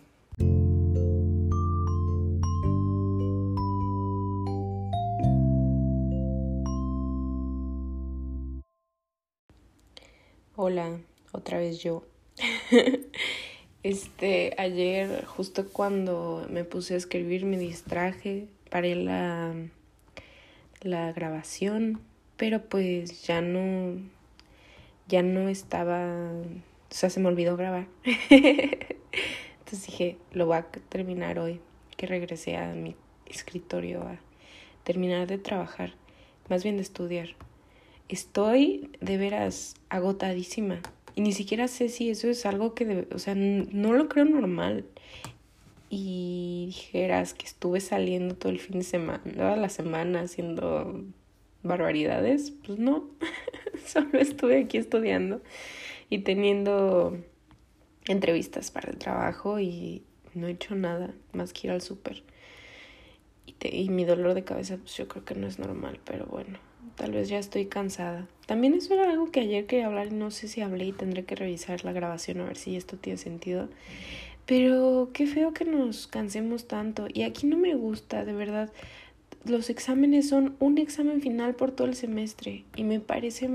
Hola, 10.70 11.00
otra 11.32 11.58
vez 11.58 11.82
yo. 11.82 12.04
este, 13.82 14.54
ayer 14.56 15.24
justo 15.24 15.66
cuando 15.72 16.46
me 16.48 16.62
puse 16.62 16.94
a 16.94 16.96
escribir 16.96 17.44
me 17.44 17.58
distraje, 17.58 18.46
paré 18.70 18.94
la, 18.94 19.52
la 20.82 21.10
grabación, 21.10 22.00
pero 22.36 22.62
pues 22.62 23.26
ya 23.26 23.40
no, 23.40 24.00
ya 25.08 25.24
no 25.24 25.48
estaba, 25.48 26.30
o 26.34 26.94
sea, 26.94 27.10
se 27.10 27.18
me 27.18 27.26
olvidó 27.26 27.56
grabar. 27.56 27.88
Entonces 28.30 29.86
dije, 29.88 30.18
lo 30.30 30.46
voy 30.46 30.58
a 30.58 30.62
terminar 30.88 31.40
hoy, 31.40 31.60
que 31.96 32.06
regresé 32.06 32.56
a 32.56 32.74
mi 32.74 32.94
escritorio 33.26 34.02
a 34.02 34.20
terminar 34.84 35.26
de 35.26 35.38
trabajar, 35.38 35.94
más 36.48 36.62
bien 36.62 36.76
de 36.76 36.82
estudiar 36.82 37.30
estoy 38.14 38.90
de 39.00 39.16
veras 39.16 39.74
agotadísima. 39.88 40.80
Y 41.14 41.22
ni 41.22 41.32
siquiera 41.32 41.68
sé 41.68 41.88
si 41.88 42.10
eso 42.10 42.28
es 42.28 42.46
algo 42.46 42.74
que, 42.74 43.08
o 43.12 43.18
sea, 43.18 43.34
no 43.34 43.92
lo 43.92 44.08
creo 44.08 44.24
normal. 44.24 44.84
Y 45.88 46.64
dijeras 46.66 47.34
que 47.34 47.46
estuve 47.46 47.80
saliendo 47.80 48.36
todo 48.36 48.52
el 48.52 48.60
fin 48.60 48.78
de 48.78 48.84
semana, 48.84 49.22
toda 49.24 49.56
la 49.56 49.68
semana 49.68 50.20
haciendo 50.20 51.04
barbaridades, 51.62 52.52
pues 52.64 52.78
no, 52.78 53.10
solo 53.86 54.18
estuve 54.18 54.62
aquí 54.62 54.78
estudiando 54.78 55.42
y 56.08 56.20
teniendo 56.20 57.18
entrevistas 58.06 58.70
para 58.70 58.90
el 58.90 58.98
trabajo 58.98 59.58
y 59.58 60.04
no 60.34 60.46
he 60.46 60.52
hecho 60.52 60.74
nada 60.74 61.12
más 61.32 61.52
que 61.52 61.66
ir 61.66 61.72
al 61.72 61.82
súper. 61.82 62.22
Y, 63.46 63.54
y 63.68 63.88
mi 63.88 64.04
dolor 64.04 64.34
de 64.34 64.44
cabeza, 64.44 64.76
pues 64.76 64.96
yo 64.96 65.08
creo 65.08 65.24
que 65.24 65.34
no 65.34 65.48
es 65.48 65.58
normal, 65.58 65.98
pero 66.04 66.26
bueno. 66.26 66.69
Tal 66.96 67.12
vez 67.12 67.28
ya 67.28 67.38
estoy 67.38 67.66
cansada. 67.66 68.26
También 68.46 68.74
eso 68.74 68.92
era 68.94 69.10
algo 69.10 69.30
que 69.30 69.40
ayer 69.40 69.66
quería 69.66 69.86
hablar 69.86 70.08
y 70.08 70.14
no 70.14 70.30
sé 70.30 70.48
si 70.48 70.60
hablé 70.60 70.86
y 70.86 70.92
tendré 70.92 71.24
que 71.24 71.34
revisar 71.34 71.84
la 71.84 71.92
grabación 71.92 72.40
a 72.40 72.44
ver 72.44 72.56
si 72.56 72.76
esto 72.76 72.96
tiene 72.96 73.16
sentido. 73.16 73.68
Pero 74.46 75.10
qué 75.12 75.26
feo 75.26 75.52
que 75.52 75.64
nos 75.64 76.06
cansemos 76.06 76.66
tanto. 76.66 77.06
Y 77.12 77.22
aquí 77.22 77.46
no 77.46 77.56
me 77.56 77.74
gusta, 77.74 78.24
de 78.24 78.32
verdad. 78.32 78.72
Los 79.44 79.70
exámenes 79.70 80.28
son 80.28 80.56
un 80.58 80.78
examen 80.78 81.22
final 81.22 81.54
por 81.54 81.70
todo 81.70 81.86
el 81.86 81.94
semestre 81.94 82.64
y 82.76 82.84
me 82.84 83.00
parece 83.00 83.48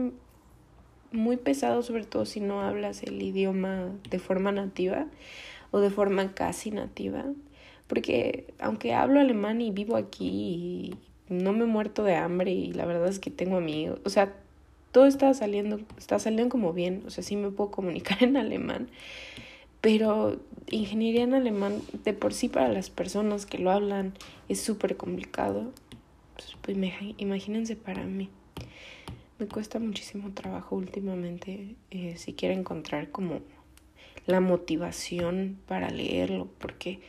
muy 1.11 1.37
pesado, 1.37 1.83
sobre 1.83 2.05
todo 2.05 2.25
si 2.25 2.39
no 2.39 2.61
hablas 2.61 3.03
el 3.03 3.21
idioma 3.21 3.91
de 4.09 4.19
forma 4.19 4.51
nativa 4.51 5.07
o 5.71 5.79
de 5.79 5.89
forma 5.89 6.33
casi 6.33 6.71
nativa. 6.71 7.25
Porque 7.87 8.47
aunque 8.59 8.93
hablo 8.93 9.19
alemán 9.19 9.61
y 9.61 9.71
vivo 9.71 9.95
aquí 9.95 10.27
y 10.27 10.95
no 11.29 11.53
me 11.53 11.63
he 11.63 11.67
muerto 11.67 12.03
de 12.03 12.15
hambre 12.15 12.51
y 12.51 12.71
la 12.73 12.85
verdad 12.85 13.07
es 13.07 13.19
que 13.19 13.31
tengo 13.31 13.57
amigos, 13.57 13.99
o 14.05 14.09
sea, 14.09 14.33
todo 14.91 15.07
está 15.07 15.33
saliendo, 15.33 15.79
está 15.97 16.19
saliendo 16.19 16.49
como 16.49 16.71
bien, 16.71 17.03
o 17.05 17.09
sea, 17.09 17.23
sí 17.23 17.35
me 17.35 17.51
puedo 17.51 17.71
comunicar 17.71 18.17
en 18.23 18.37
alemán, 18.37 18.89
pero 19.81 20.39
ingeniería 20.67 21.23
en 21.23 21.33
alemán 21.33 21.81
de 22.03 22.13
por 22.13 22.33
sí 22.33 22.49
para 22.49 22.69
las 22.69 22.89
personas 22.89 23.45
que 23.45 23.57
lo 23.57 23.71
hablan 23.71 24.13
es 24.49 24.61
súper 24.61 24.97
complicado, 24.97 25.71
pues, 26.35 26.55
pues 26.61 26.77
imagínense 27.17 27.75
para 27.75 28.03
mí. 28.03 28.29
Me 29.37 29.47
cuesta 29.47 29.79
muchísimo 29.79 30.31
trabajo 30.31 30.77
últimamente 30.77 31.75
eh, 31.91 32.15
si 32.15 32.33
quiero 32.33 32.55
encontrar 32.55 33.11
como 33.11 33.41
la 34.25 34.39
motivación 34.39 35.57
para 35.67 35.89
leerlo, 35.89 36.47
porque 36.57 36.99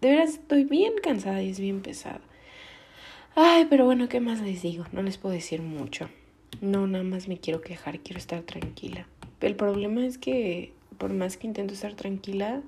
de 0.00 0.10
verdad 0.10 0.26
estoy 0.26 0.64
bien 0.64 0.92
cansada 1.02 1.42
y 1.42 1.50
es 1.50 1.58
bien 1.58 1.80
pesado. 1.80 2.20
Ay, 3.34 3.66
pero 3.70 3.84
bueno, 3.84 4.08
¿qué 4.08 4.20
más 4.20 4.40
les 4.40 4.62
digo? 4.62 4.84
No 4.92 5.02
les 5.02 5.18
puedo 5.18 5.34
decir 5.34 5.62
mucho. 5.62 6.08
No, 6.60 6.86
nada 6.86 7.04
más 7.04 7.28
me 7.28 7.38
quiero 7.38 7.60
quejar, 7.60 8.00
quiero 8.00 8.18
estar 8.18 8.42
tranquila. 8.42 9.06
El 9.40 9.54
problema 9.54 10.04
es 10.04 10.18
que 10.18 10.72
por 10.98 11.12
más 11.12 11.36
que 11.36 11.46
intento 11.46 11.74
estar 11.74 11.94
tranquila, 11.94 12.62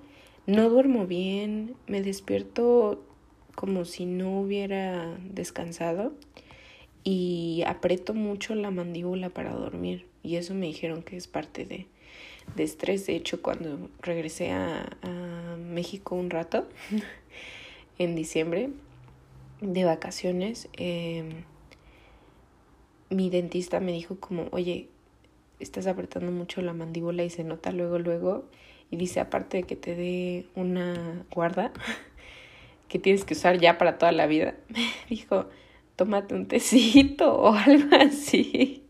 no 0.47 0.71
duermo 0.71 1.07
bien, 1.07 1.75
me 1.87 2.03
despierto 2.03 3.05
como 3.55 3.85
si 3.85 4.07
no 4.07 4.41
hubiera 4.41 5.17
descansado 5.25 6.13
y 7.03 7.63
aprieto 7.67 8.15
mucho 8.15 8.55
la 8.55 8.71
mandíbula 8.71 9.31
para 9.31 9.53
dormir 9.53 10.07
y 10.23 10.37
eso 10.37 10.55
me 10.55 10.67
dijeron 10.67 11.03
que 11.03 11.17
es 11.17 11.27
parte 11.27 11.65
de, 11.65 11.87
estrés. 12.57 13.07
De 13.07 13.17
hecho, 13.17 13.43
cuando 13.43 13.91
regresé 14.01 14.51
a, 14.51 14.97
a 15.03 15.57
México 15.57 16.15
un 16.15 16.31
rato 16.31 16.69
en 17.99 18.15
diciembre, 18.15 18.71
de 19.61 19.85
vacaciones, 19.85 20.69
em, 20.75 21.45
mi 23.11 23.29
dentista 23.31 23.81
me 23.81 23.93
dijo 23.93 24.19
como, 24.21 24.49
oye, 24.53 24.89
estás 25.59 25.87
apretando 25.87 26.33
mucho 26.33 26.63
la 26.63 26.73
mandíbula 26.73 27.25
y 27.25 27.31
se 27.31 27.45
nota 27.45 27.73
luego, 27.73 27.99
luego. 27.99 28.45
Y 28.91 28.97
dice, 28.97 29.21
aparte 29.21 29.59
de 29.59 29.63
que 29.65 29.77
te 29.77 29.95
dé 29.95 30.47
una 30.55 31.25
guarda 31.31 31.73
que 32.89 32.99
tienes 32.99 33.25
que 33.25 33.35
usar 33.35 33.59
ya 33.59 33.79
para 33.79 33.99
toda 33.99 34.13
la 34.13 34.27
vida, 34.27 34.57
me 34.69 34.91
dijo, 35.09 35.49
tómate 35.97 36.35
un 36.35 36.47
tecito 36.47 37.35
o 37.35 37.53
algo 37.55 37.97
así. 37.97 38.85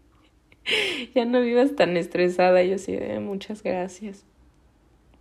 ya 1.14 1.24
no 1.24 1.40
vivas 1.40 1.74
tan 1.76 1.96
estresada. 1.96 2.62
Yo 2.62 2.78
sí, 2.78 2.94
eh, 2.94 3.20
muchas 3.20 3.62
gracias. 3.62 4.24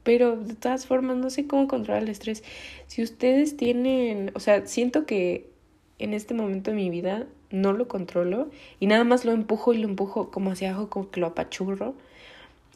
Pero 0.09 0.37
de 0.37 0.55
todas 0.55 0.87
formas, 0.87 1.17
no 1.17 1.29
sé 1.29 1.45
cómo 1.45 1.67
controlar 1.67 2.01
el 2.01 2.09
estrés. 2.09 2.43
Si 2.87 3.03
ustedes 3.03 3.57
tienen, 3.57 4.31
o 4.33 4.39
sea, 4.39 4.65
siento 4.65 5.05
que 5.05 5.51
en 5.99 6.15
este 6.15 6.33
momento 6.33 6.71
de 6.71 6.77
mi 6.77 6.89
vida 6.89 7.27
no 7.51 7.73
lo 7.73 7.87
controlo 7.87 8.49
y 8.79 8.87
nada 8.87 9.03
más 9.03 9.23
lo 9.23 9.33
empujo 9.33 9.71
y 9.71 9.77
lo 9.77 9.87
empujo 9.87 10.31
como 10.31 10.49
hacia 10.49 10.71
abajo, 10.71 10.89
como 10.89 11.11
que 11.11 11.19
lo 11.19 11.27
apachurro. 11.27 11.93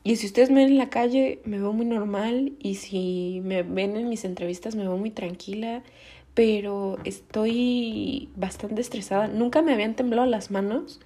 Y 0.03 0.17
si 0.17 0.27
ustedes 0.27 0.51
me 0.51 0.57
ven 0.63 0.73
en 0.73 0.77
la 0.77 0.91
calle, 0.91 1.39
me 1.43 1.57
veo 1.57 1.73
muy 1.73 1.87
normal 1.87 2.53
y 2.59 2.75
si 2.75 3.41
me 3.43 3.63
ven 3.63 3.97
en 3.97 4.09
mis 4.09 4.25
entrevistas, 4.25 4.75
me 4.75 4.83
veo 4.83 4.97
muy 4.97 5.09
tranquila, 5.09 5.81
pero 6.35 6.99
estoy 7.03 8.29
bastante 8.35 8.79
estresada. 8.79 9.27
Nunca 9.27 9.63
me 9.63 9.73
habían 9.73 9.95
temblado 9.95 10.27
las 10.27 10.51
manos 10.51 10.99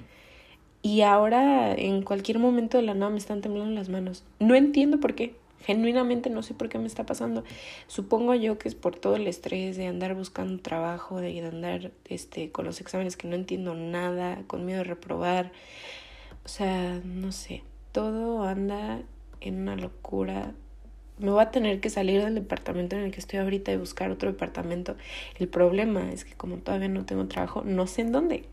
y 0.81 1.03
ahora 1.03 1.73
en 1.73 2.01
cualquier 2.01 2.37
momento 2.37 2.75
de 2.75 2.83
la 2.83 2.95
nada 2.95 3.11
me 3.11 3.17
están 3.17 3.39
temblando 3.39 3.71
las 3.71 3.87
manos. 3.87 4.25
No 4.41 4.55
entiendo 4.55 4.99
por 4.99 5.15
qué. 5.15 5.33
Genuinamente 5.65 6.29
no 6.29 6.43
sé 6.43 6.53
por 6.53 6.69
qué 6.69 6.77
me 6.77 6.87
está 6.87 7.05
pasando. 7.05 7.43
Supongo 7.87 8.35
yo 8.35 8.57
que 8.57 8.69
es 8.69 8.75
por 8.75 8.95
todo 8.95 9.15
el 9.15 9.27
estrés 9.27 9.75
de 9.77 9.87
andar 9.87 10.15
buscando 10.15 10.61
trabajo, 10.61 11.19
de 11.19 11.39
andar 11.45 11.91
este, 12.05 12.51
con 12.51 12.65
los 12.65 12.79
exámenes 12.79 13.17
que 13.17 13.27
no 13.27 13.35
entiendo 13.35 13.73
nada, 13.73 14.43
con 14.47 14.65
miedo 14.65 14.79
de 14.79 14.85
reprobar. 14.85 15.51
O 16.45 16.47
sea, 16.47 17.01
no 17.03 17.31
sé. 17.31 17.63
Todo 17.91 18.43
anda 18.43 19.01
en 19.41 19.61
una 19.61 19.75
locura. 19.75 20.53
Me 21.19 21.31
voy 21.31 21.41
a 21.41 21.51
tener 21.51 21.79
que 21.79 21.89
salir 21.89 22.23
del 22.23 22.35
departamento 22.35 22.95
en 22.95 23.03
el 23.03 23.11
que 23.11 23.19
estoy 23.19 23.39
ahorita 23.39 23.71
y 23.71 23.77
buscar 23.77 24.11
otro 24.11 24.31
departamento. 24.31 24.95
El 25.39 25.47
problema 25.47 26.11
es 26.11 26.23
que 26.23 26.33
como 26.35 26.57
todavía 26.57 26.89
no 26.89 27.05
tengo 27.05 27.27
trabajo, 27.27 27.63
no 27.65 27.87
sé 27.87 28.01
en 28.01 28.11
dónde. 28.11 28.45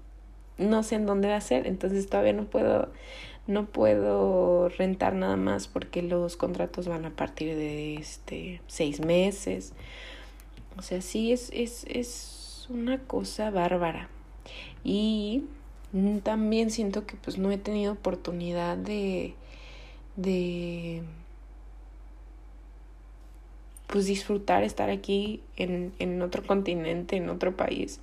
No 0.57 0.83
sé 0.83 0.95
en 0.95 1.05
dónde 1.07 1.29
va 1.29 1.37
a 1.37 1.41
ser. 1.41 1.67
Entonces 1.67 2.09
todavía 2.09 2.33
no 2.33 2.47
puedo 2.47 2.91
no 3.47 3.67
puedo 3.67 4.69
rentar 4.71 5.15
nada 5.15 5.37
más 5.37 5.69
porque 5.69 6.03
los 6.03 6.37
contratos 6.37 6.89
van 6.89 7.05
a 7.05 7.11
partir 7.11 7.55
de 7.57 7.95
este 7.97 8.61
seis 8.67 9.01
meses. 9.01 9.73
O 10.77 10.83
sea, 10.83 11.03
sí 11.03 11.33
es, 11.33 11.51
es, 11.53 11.85
es 11.89 12.67
una 12.71 12.99
cosa 12.99 13.51
bárbara. 13.51 14.09
Y 14.83 15.45
también 16.23 16.71
siento 16.71 17.07
que 17.07 17.17
pues 17.17 17.39
no 17.39 17.51
he 17.51 17.59
tenido 17.59 17.93
oportunidad 17.93 18.77
de, 18.77 19.35
de 20.17 21.03
pues 23.87 24.07
disfrutar 24.07 24.65
estar 24.65 24.91
aquí 24.91 25.43
en, 25.57 25.93
en 25.99 26.21
otro 26.23 26.43
continente, 26.45 27.17
en 27.17 27.29
otro 27.29 27.57
país. 27.57 28.01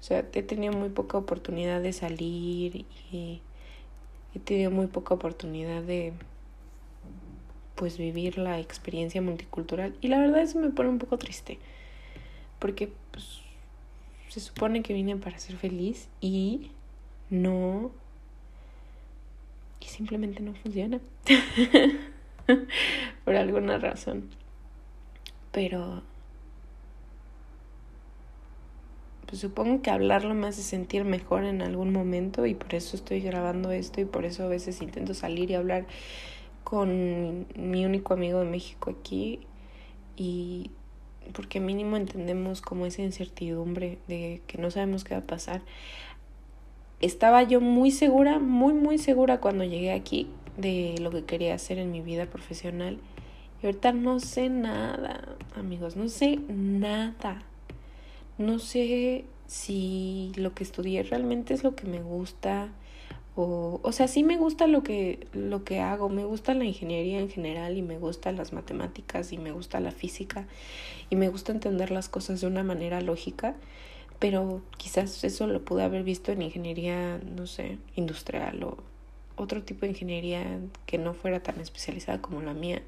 O 0.00 0.02
sea, 0.02 0.24
he 0.32 0.42
tenido 0.42 0.74
muy 0.74 0.90
poca 0.90 1.18
oportunidad 1.18 1.80
de 1.80 1.92
salir 1.92 2.84
y 3.10 3.40
he 4.34 4.38
tenido 4.40 4.70
muy 4.70 4.86
poca 4.86 5.14
oportunidad 5.14 5.82
de 5.82 6.12
pues 7.74 7.98
vivir 7.98 8.38
la 8.38 8.60
experiencia 8.60 9.20
multicultural. 9.20 9.96
Y 10.00 10.08
la 10.08 10.18
verdad 10.18 10.42
eso 10.42 10.58
me 10.58 10.70
pone 10.70 10.88
un 10.88 10.98
poco 10.98 11.18
triste 11.18 11.58
porque 12.58 12.90
pues 13.10 13.40
se 14.28 14.40
supone 14.40 14.82
que 14.82 14.94
vine 14.94 15.16
para 15.16 15.38
ser 15.38 15.56
feliz 15.56 16.08
y 16.20 16.70
no 17.30 17.92
y 19.80 19.86
simplemente 19.86 20.42
no 20.42 20.54
funciona 20.54 20.98
por 23.24 23.36
alguna 23.36 23.78
razón. 23.78 24.30
Pero 25.52 26.02
pues 29.34 29.40
supongo 29.40 29.82
que 29.82 29.90
hablarlo 29.90 30.32
me 30.32 30.46
hace 30.46 30.62
sentir 30.62 31.04
mejor 31.04 31.42
en 31.42 31.60
algún 31.60 31.92
momento 31.92 32.46
y 32.46 32.54
por 32.54 32.72
eso 32.72 32.94
estoy 32.94 33.20
grabando 33.20 33.72
esto 33.72 34.00
y 34.00 34.04
por 34.04 34.24
eso 34.24 34.44
a 34.44 34.46
veces 34.46 34.80
intento 34.80 35.12
salir 35.12 35.50
y 35.50 35.54
hablar 35.54 35.86
con 36.62 37.44
mi 37.56 37.84
único 37.84 38.14
amigo 38.14 38.38
de 38.38 38.44
México 38.44 38.94
aquí 38.96 39.40
y 40.16 40.70
porque 41.32 41.58
mínimo 41.58 41.96
entendemos 41.96 42.60
como 42.60 42.86
esa 42.86 43.02
incertidumbre 43.02 43.98
de 44.06 44.40
que 44.46 44.56
no 44.58 44.70
sabemos 44.70 45.02
qué 45.02 45.14
va 45.14 45.20
a 45.22 45.26
pasar. 45.26 45.62
Estaba 47.00 47.42
yo 47.42 47.60
muy 47.60 47.90
segura, 47.90 48.38
muy 48.38 48.72
muy 48.72 48.98
segura 48.98 49.40
cuando 49.40 49.64
llegué 49.64 49.90
aquí 49.90 50.28
de 50.56 50.94
lo 51.00 51.10
que 51.10 51.24
quería 51.24 51.54
hacer 51.54 51.78
en 51.78 51.90
mi 51.90 52.02
vida 52.02 52.26
profesional 52.26 53.00
y 53.60 53.66
ahorita 53.66 53.90
no 53.90 54.20
sé 54.20 54.48
nada, 54.48 55.34
amigos, 55.56 55.96
no 55.96 56.08
sé 56.08 56.38
nada 56.48 57.42
no 58.38 58.58
sé 58.58 59.24
si 59.46 60.32
lo 60.36 60.54
que 60.54 60.64
estudié 60.64 61.02
realmente 61.02 61.54
es 61.54 61.64
lo 61.64 61.74
que 61.74 61.86
me 61.86 62.02
gusta 62.02 62.72
o, 63.36 63.80
o 63.82 63.92
sea, 63.92 64.06
sí 64.06 64.22
me 64.22 64.36
gusta 64.36 64.68
lo 64.68 64.84
que, 64.84 65.26
lo 65.32 65.64
que 65.64 65.80
hago, 65.80 66.08
me 66.08 66.24
gusta 66.24 66.54
la 66.54 66.64
ingeniería 66.64 67.18
en 67.18 67.28
general 67.28 67.76
y 67.76 67.82
me 67.82 67.98
gusta 67.98 68.30
las 68.30 68.52
matemáticas 68.52 69.32
y 69.32 69.38
me 69.38 69.50
gusta 69.50 69.80
la 69.80 69.90
física 69.90 70.46
y 71.10 71.16
me 71.16 71.28
gusta 71.28 71.50
entender 71.50 71.90
las 71.90 72.08
cosas 72.08 72.40
de 72.40 72.46
una 72.46 72.62
manera 72.62 73.00
lógica, 73.00 73.56
pero 74.20 74.62
quizás 74.78 75.24
eso 75.24 75.48
lo 75.48 75.64
pude 75.64 75.82
haber 75.82 76.04
visto 76.04 76.30
en 76.30 76.42
ingeniería, 76.42 77.18
no 77.18 77.48
sé, 77.48 77.78
industrial 77.96 78.62
o 78.62 78.76
otro 79.36 79.64
tipo 79.64 79.80
de 79.80 79.88
ingeniería 79.88 80.60
que 80.86 80.98
no 80.98 81.12
fuera 81.12 81.42
tan 81.42 81.60
especializada 81.60 82.22
como 82.22 82.40
la 82.40 82.54
mía. 82.54 82.82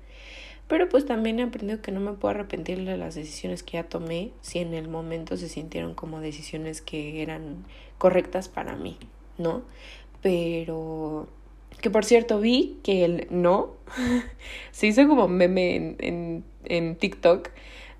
Pero 0.68 0.88
pues 0.88 1.06
también 1.06 1.38
he 1.38 1.44
aprendido 1.44 1.80
que 1.80 1.92
no 1.92 2.00
me 2.00 2.12
puedo 2.12 2.34
arrepentir 2.34 2.84
de 2.84 2.96
las 2.96 3.14
decisiones 3.14 3.62
que 3.62 3.74
ya 3.74 3.84
tomé 3.84 4.32
si 4.40 4.58
en 4.58 4.74
el 4.74 4.88
momento 4.88 5.36
se 5.36 5.48
sintieron 5.48 5.94
como 5.94 6.20
decisiones 6.20 6.82
que 6.82 7.22
eran 7.22 7.64
correctas 7.98 8.48
para 8.48 8.74
mí, 8.74 8.98
¿no? 9.38 9.62
Pero 10.22 11.28
que 11.80 11.90
por 11.90 12.04
cierto 12.04 12.40
vi 12.40 12.78
que 12.82 13.04
el 13.04 13.26
no 13.30 13.74
se 14.72 14.88
hizo 14.88 15.06
como 15.06 15.28
meme 15.28 15.76
en, 15.76 15.96
en, 16.00 16.44
en 16.64 16.96
TikTok 16.96 17.50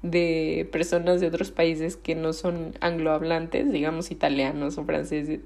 de 0.03 0.69
personas 0.73 1.21
de 1.21 1.29
otros 1.29 1.51
países 1.53 1.97
que 1.97 2.15
no 2.15 2.33
son 2.33 2.75
anglohablantes, 2.81 3.71
digamos 3.71 4.11
italianos 4.11 4.79
o 4.79 4.85
franceses, 4.85 5.41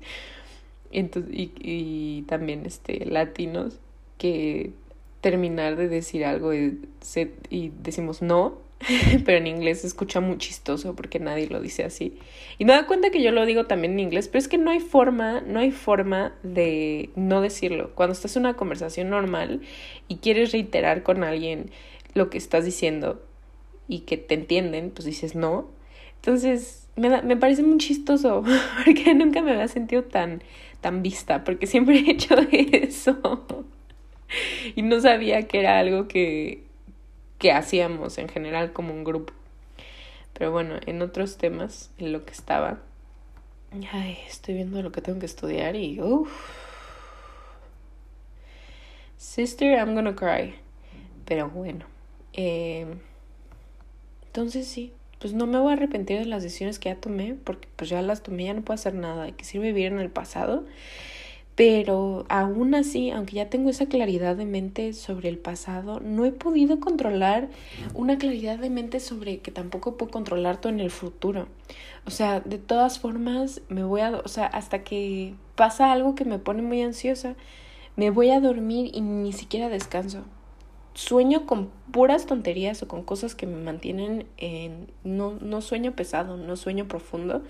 entonces, 0.93 1.33
y, 1.33 1.53
y 1.61 2.23
también 2.23 2.67
este, 2.67 3.05
latinos, 3.07 3.79
que 4.19 4.73
terminar 5.21 5.77
de 5.77 5.89
decir 5.89 6.25
algo 6.25 6.55
y, 6.55 6.81
y 7.51 7.73
decimos 7.83 8.23
no, 8.23 8.59
pero 9.25 9.39
en 9.39 9.47
inglés 9.47 9.83
se 9.83 9.87
escucha 9.87 10.21
muy 10.21 10.39
chistoso 10.39 10.95
porque 10.97 11.19
nadie 11.19 11.49
lo 11.49 11.61
dice 11.61 11.85
así. 11.85 12.19
Y 12.59 12.65
me 12.65 12.73
da 12.73 12.87
cuenta 12.87 13.11
que 13.11 13.23
yo 13.23 13.31
lo 13.31 13.45
digo 13.45 13.67
también 13.67 13.95
en 13.95 14.01
inglés, 14.01 14.29
pero 14.29 14.39
es 14.39 14.49
que 14.49 14.59
no 14.59 14.71
hay 14.71 14.81
forma, 14.81 15.43
no 15.43 15.61
hay 15.61 15.71
forma 15.71 16.35
de 16.43 17.11
no 17.15 17.41
decirlo. 17.43 17.95
Cuando 17.95 18.15
estás 18.15 18.37
en 18.37 18.43
una 18.43 18.55
conversación 18.55 19.11
normal 19.11 19.61
y 20.09 20.17
quieres 20.17 20.53
reiterar 20.53 21.03
con 21.03 21.25
alguien 21.25 21.71
lo 22.15 22.31
que 22.31 22.39
estás 22.39 22.65
diciendo 22.65 23.23
y 23.87 24.01
que 24.01 24.17
te 24.17 24.35
entienden, 24.35 24.91
pues 24.91 25.05
dices 25.05 25.35
no. 25.35 25.69
Entonces, 26.17 26.89
me, 26.97 27.23
me 27.23 27.37
parece 27.37 27.63
muy 27.63 27.79
chistoso 27.79 28.43
porque 28.85 29.15
nunca 29.15 29.43
me 29.43 29.53
había 29.53 29.69
sentido 29.69 30.05
tan, 30.05 30.43
tan 30.81 31.03
vista, 31.03 31.45
porque 31.45 31.67
siempre 31.67 31.99
he 31.99 32.11
hecho 32.11 32.35
eso. 32.53 33.67
y 34.77 34.83
no 34.83 35.01
sabía 35.01 35.47
que 35.47 35.61
era 35.61 35.79
algo 35.79 36.09
que, 36.09 36.65
que 37.39 37.53
hacíamos 37.53 38.19
en 38.19 38.29
general 38.29 38.73
como 38.73 38.93
un 38.93 39.05
grupo. 39.05 39.33
Pero 40.33 40.53
bueno, 40.53 40.77
en 40.87 41.03
otros 41.03 41.37
temas, 41.37 41.91
en 41.99 42.13
lo 42.13 42.25
que 42.25 42.33
estaba, 42.33 42.79
ay, 43.93 44.19
estoy 44.27 44.55
viendo 44.55 44.83
lo 44.83 44.93
que 44.93 45.03
tengo 45.03 45.19
que 45.19 45.27
estudiar 45.27 45.77
y 45.77 46.01
uff. 46.01 46.31
Sister, 49.17 49.77
I'm 49.77 49.95
gonna 49.95 50.17
cry. 50.17 50.55
Pero 51.27 51.51
bueno. 51.51 51.85
Eh, 52.33 52.87
entonces 54.27 54.67
sí, 54.67 54.93
pues 55.19 55.35
no 55.35 55.47
me 55.47 55.59
voy 55.59 55.71
a 55.71 55.73
arrepentir 55.75 56.21
de 56.21 56.25
las 56.25 56.43
decisiones 56.43 56.79
que 56.79 56.89
ya 56.89 56.97
tomé, 56.97 57.35
porque 57.35 57.69
pues 57.77 57.91
ya 57.91 58.01
las 58.01 58.23
tomé, 58.23 58.45
ya 58.45 58.55
no 58.55 58.63
puedo 58.63 58.77
hacer 58.77 58.95
nada. 58.95 59.25
Hay 59.25 59.33
que 59.33 59.45
sirve 59.45 59.73
vivir 59.73 59.93
en 59.93 59.99
el 59.99 60.11
pasado 60.11 60.65
pero 61.55 62.25
aún 62.29 62.75
así, 62.75 63.11
aunque 63.11 63.35
ya 63.35 63.51
tengo 63.51 63.71
esa 63.71 63.87
claridad 63.87 64.37
de 64.37 64.47
mente 64.47 64.93
sobre 64.93 65.29
el 65.29 65.39
pasado, 65.39 66.01
no 66.01 66.25
he 66.25 66.33
podido 66.33 66.81
controlar 66.81 67.49
una 67.95 68.19
claridad 68.19 68.59
de 68.59 68.71
mente 68.71 69.01
sobre 69.01 69.39
que 69.39 69.51
tampoco 69.51 69.97
puedo 69.97 70.11
controlar 70.11 70.61
todo 70.61 70.73
en 70.73 70.81
el 70.81 70.91
futuro. 70.91 71.49
O 72.07 72.11
sea, 72.11 72.41
de 72.41 72.59
todas 72.59 72.99
formas, 72.99 73.61
me 73.69 73.85
voy 73.85 74.01
a, 74.01 74.11
o 74.11 74.29
sea, 74.29 74.47
hasta 74.47 74.85
que 74.85 75.35
pasa 75.55 75.93
algo 75.93 76.15
que 76.15 76.25
me 76.25 76.39
pone 76.39 76.63
muy 76.63 76.81
ansiosa, 76.81 77.35
me 77.97 78.11
voy 78.11 78.31
a 78.31 78.41
dormir 78.41 78.91
y 78.95 79.03
ni 79.03 79.33
siquiera 79.33 79.69
descanso. 79.69 80.25
Sueño 80.95 81.47
con 81.47 81.71
puras 81.93 82.27
tonterías 82.27 82.83
o 82.83 82.89
con 82.89 83.03
cosas 83.03 83.35
que 83.35 83.47
me 83.47 83.63
mantienen 83.63 84.27
en 84.39 84.91
no 85.05 85.35
no 85.41 85.61
sueño 85.61 85.93
pesado, 85.93 86.37
no 86.37 86.57
sueño 86.57 86.89
profundo 86.89 87.43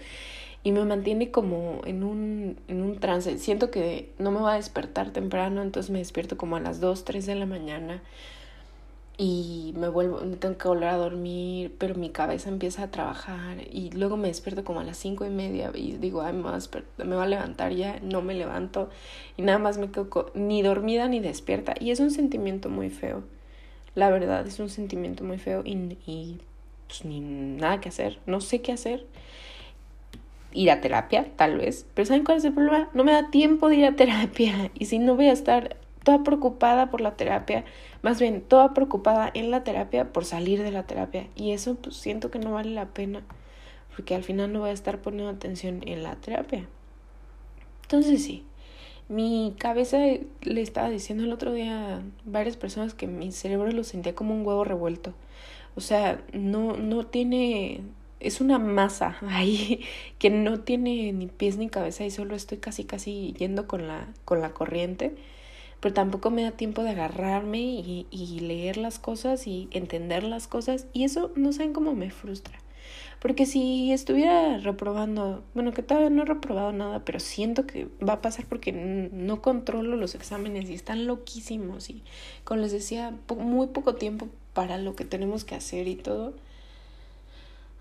y 0.62 0.72
me 0.72 0.84
mantiene 0.84 1.30
como 1.30 1.80
en 1.84 2.02
un, 2.04 2.58
en 2.68 2.82
un 2.82 2.98
trance. 2.98 3.38
Siento 3.38 3.70
que 3.70 4.10
no 4.18 4.30
me 4.30 4.40
va 4.40 4.54
a 4.54 4.56
despertar 4.56 5.10
temprano, 5.10 5.62
entonces 5.62 5.90
me 5.90 5.98
despierto 5.98 6.36
como 6.36 6.56
a 6.56 6.60
las 6.60 6.80
2, 6.80 7.04
3 7.04 7.26
de 7.26 7.34
la 7.34 7.46
mañana 7.46 8.02
y 9.22 9.74
me 9.76 9.88
vuelvo, 9.88 10.20
tengo 10.38 10.56
que 10.56 10.66
volver 10.66 10.88
a 10.88 10.96
dormir, 10.96 11.74
pero 11.76 11.94
mi 11.94 12.08
cabeza 12.08 12.48
empieza 12.48 12.84
a 12.84 12.90
trabajar 12.90 13.58
y 13.70 13.90
luego 13.90 14.16
me 14.16 14.28
despierto 14.28 14.64
como 14.64 14.80
a 14.80 14.84
las 14.84 14.96
cinco 14.96 15.26
y 15.26 15.28
media 15.28 15.70
y 15.74 15.98
digo, 15.98 16.22
ay, 16.22 16.32
me 16.32 16.42
va, 16.44 16.56
a 16.56 17.04
me 17.04 17.16
va 17.16 17.24
a 17.24 17.26
levantar 17.26 17.74
ya, 17.74 18.00
no 18.00 18.22
me 18.22 18.32
levanto 18.32 18.88
y 19.36 19.42
nada 19.42 19.58
más 19.58 19.76
me 19.76 19.90
quedo 19.90 20.32
ni 20.32 20.62
dormida 20.62 21.06
ni 21.06 21.20
despierta 21.20 21.74
y 21.78 21.90
es 21.90 22.00
un 22.00 22.10
sentimiento 22.10 22.70
muy 22.70 22.88
feo, 22.88 23.22
la 23.94 24.08
verdad 24.08 24.46
es 24.46 24.58
un 24.58 24.70
sentimiento 24.70 25.22
muy 25.22 25.36
feo 25.36 25.60
y, 25.66 25.98
y 26.06 26.38
pues 26.86 27.04
ni 27.04 27.20
nada 27.20 27.78
que 27.82 27.90
hacer, 27.90 28.20
no 28.24 28.40
sé 28.40 28.62
qué 28.62 28.72
hacer. 28.72 29.04
Ir 30.52 30.70
a 30.70 30.80
terapia, 30.80 31.26
tal 31.36 31.58
vez, 31.58 31.86
pero 31.94 32.06
¿saben 32.06 32.24
cuál 32.24 32.38
es 32.38 32.44
el 32.44 32.52
problema? 32.52 32.88
No 32.92 33.04
me 33.04 33.12
da 33.12 33.30
tiempo 33.30 33.68
de 33.68 33.76
ir 33.76 33.84
a 33.84 33.92
terapia 33.96 34.70
y 34.74 34.86
si 34.86 34.98
no 34.98 35.16
voy 35.16 35.26
a 35.26 35.32
estar 35.32 35.76
toda 36.02 36.22
preocupada 36.22 36.90
por 36.90 37.00
la 37.00 37.16
terapia, 37.16 37.64
más 38.02 38.20
bien 38.20 38.40
toda 38.40 38.74
preocupada 38.74 39.30
en 39.34 39.50
la 39.50 39.64
terapia 39.64 40.12
por 40.12 40.24
salir 40.24 40.62
de 40.62 40.72
la 40.72 40.84
terapia. 40.84 41.28
Y 41.36 41.52
eso 41.52 41.76
pues 41.76 41.96
siento 41.96 42.30
que 42.30 42.38
no 42.38 42.52
vale 42.52 42.70
la 42.70 42.86
pena, 42.86 43.22
porque 43.94 44.14
al 44.14 44.24
final 44.24 44.52
no 44.52 44.60
voy 44.60 44.70
a 44.70 44.72
estar 44.72 45.00
poniendo 45.00 45.30
atención 45.30 45.82
en 45.86 46.02
la 46.02 46.16
terapia. 46.16 46.66
Entonces 47.82 48.22
sí, 48.24 48.44
mi 49.08 49.56
cabeza 49.58 49.98
le 50.42 50.62
estaba 50.62 50.88
diciendo 50.88 51.24
el 51.24 51.32
otro 51.32 51.52
día 51.52 51.96
a 51.96 52.02
varias 52.24 52.56
personas 52.56 52.94
que 52.94 53.08
mi 53.08 53.32
cerebro 53.32 53.70
lo 53.72 53.82
sentía 53.82 54.14
como 54.14 54.34
un 54.34 54.46
huevo 54.46 54.64
revuelto. 54.64 55.14
O 55.74 55.80
sea, 55.80 56.22
no, 56.32 56.76
no 56.76 57.06
tiene, 57.06 57.80
es 58.20 58.40
una 58.40 58.58
masa 58.58 59.16
ahí 59.28 59.80
que 60.18 60.30
no 60.30 60.60
tiene 60.60 61.12
ni 61.12 61.26
pies 61.26 61.56
ni 61.56 61.68
cabeza 61.68 62.04
y 62.04 62.10
solo 62.10 62.36
estoy 62.36 62.58
casi 62.58 62.84
casi 62.84 63.34
yendo 63.38 63.66
con 63.66 63.88
la, 63.88 64.08
con 64.24 64.40
la 64.40 64.50
corriente 64.50 65.16
pero 65.80 65.94
tampoco 65.94 66.30
me 66.30 66.42
da 66.42 66.52
tiempo 66.52 66.82
de 66.82 66.90
agarrarme 66.90 67.58
y, 67.60 68.40
leer 68.40 68.76
las 68.76 68.98
cosas 68.98 69.46
y 69.46 69.68
entender 69.70 70.22
las 70.22 70.46
cosas 70.46 70.86
y 70.92 71.04
eso 71.04 71.32
no 71.36 71.52
saben 71.52 71.72
cómo 71.72 71.94
me 71.94 72.10
frustra. 72.10 72.58
Porque 73.20 73.44
si 73.44 73.92
estuviera 73.92 74.58
reprobando, 74.58 75.44
bueno, 75.54 75.72
que 75.72 75.82
todavía 75.82 76.10
no 76.10 76.22
he 76.22 76.26
reprobado 76.26 76.72
nada, 76.72 77.04
pero 77.04 77.20
siento 77.20 77.66
que 77.66 77.88
va 78.06 78.14
a 78.14 78.22
pasar 78.22 78.46
porque 78.46 78.72
no 78.72 79.42
controlo 79.42 79.96
los 79.96 80.14
exámenes 80.14 80.70
y 80.70 80.74
están 80.74 81.06
loquísimos 81.06 81.90
y, 81.90 82.02
como 82.44 82.60
les 82.60 82.72
decía, 82.72 83.14
muy 83.36 83.68
poco 83.68 83.94
tiempo 83.94 84.28
para 84.54 84.78
lo 84.78 84.96
que 84.96 85.04
tenemos 85.04 85.44
que 85.44 85.54
hacer 85.54 85.86
y 85.86 85.96
todo. 85.96 86.34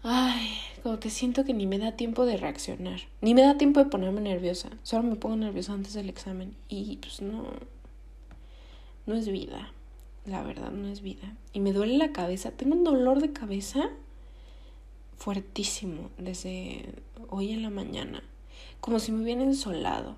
Ay, 0.02 0.50
como 0.82 1.00
que 1.00 1.10
siento 1.10 1.44
que 1.44 1.54
ni 1.54 1.68
me 1.68 1.78
da 1.78 1.94
tiempo 1.94 2.26
de 2.26 2.38
reaccionar, 2.38 3.02
ni 3.22 3.34
me 3.34 3.42
da 3.42 3.58
tiempo 3.58 3.84
de 3.84 3.90
ponerme 3.90 4.22
nerviosa. 4.22 4.70
Solo 4.84 5.04
me 5.04 5.16
pongo 5.16 5.36
nerviosa 5.36 5.74
antes 5.74 5.94
del 5.94 6.10
examen 6.10 6.56
y 6.70 6.98
pues 6.98 7.22
no, 7.22 7.44
no 9.06 9.16
es 9.16 9.28
vida. 9.28 9.74
La 10.26 10.44
verdad, 10.44 10.72
no 10.72 10.88
es 10.88 11.02
vida. 11.02 11.36
Y 11.54 11.60
me 11.60 11.74
duele 11.74 11.98
la 11.98 12.12
cabeza. 12.12 12.52
Tengo 12.52 12.76
un 12.76 12.84
dolor 12.84 13.20
de 13.20 13.34
cabeza 13.34 13.90
fuertísimo 15.18 16.12
desde 16.18 16.94
hoy 17.30 17.52
en 17.52 17.64
la 17.64 17.70
mañana. 17.70 18.24
Como 18.80 19.00
si 19.00 19.12
me 19.12 19.24
hubiera 19.24 19.44
ensolado. 19.44 20.16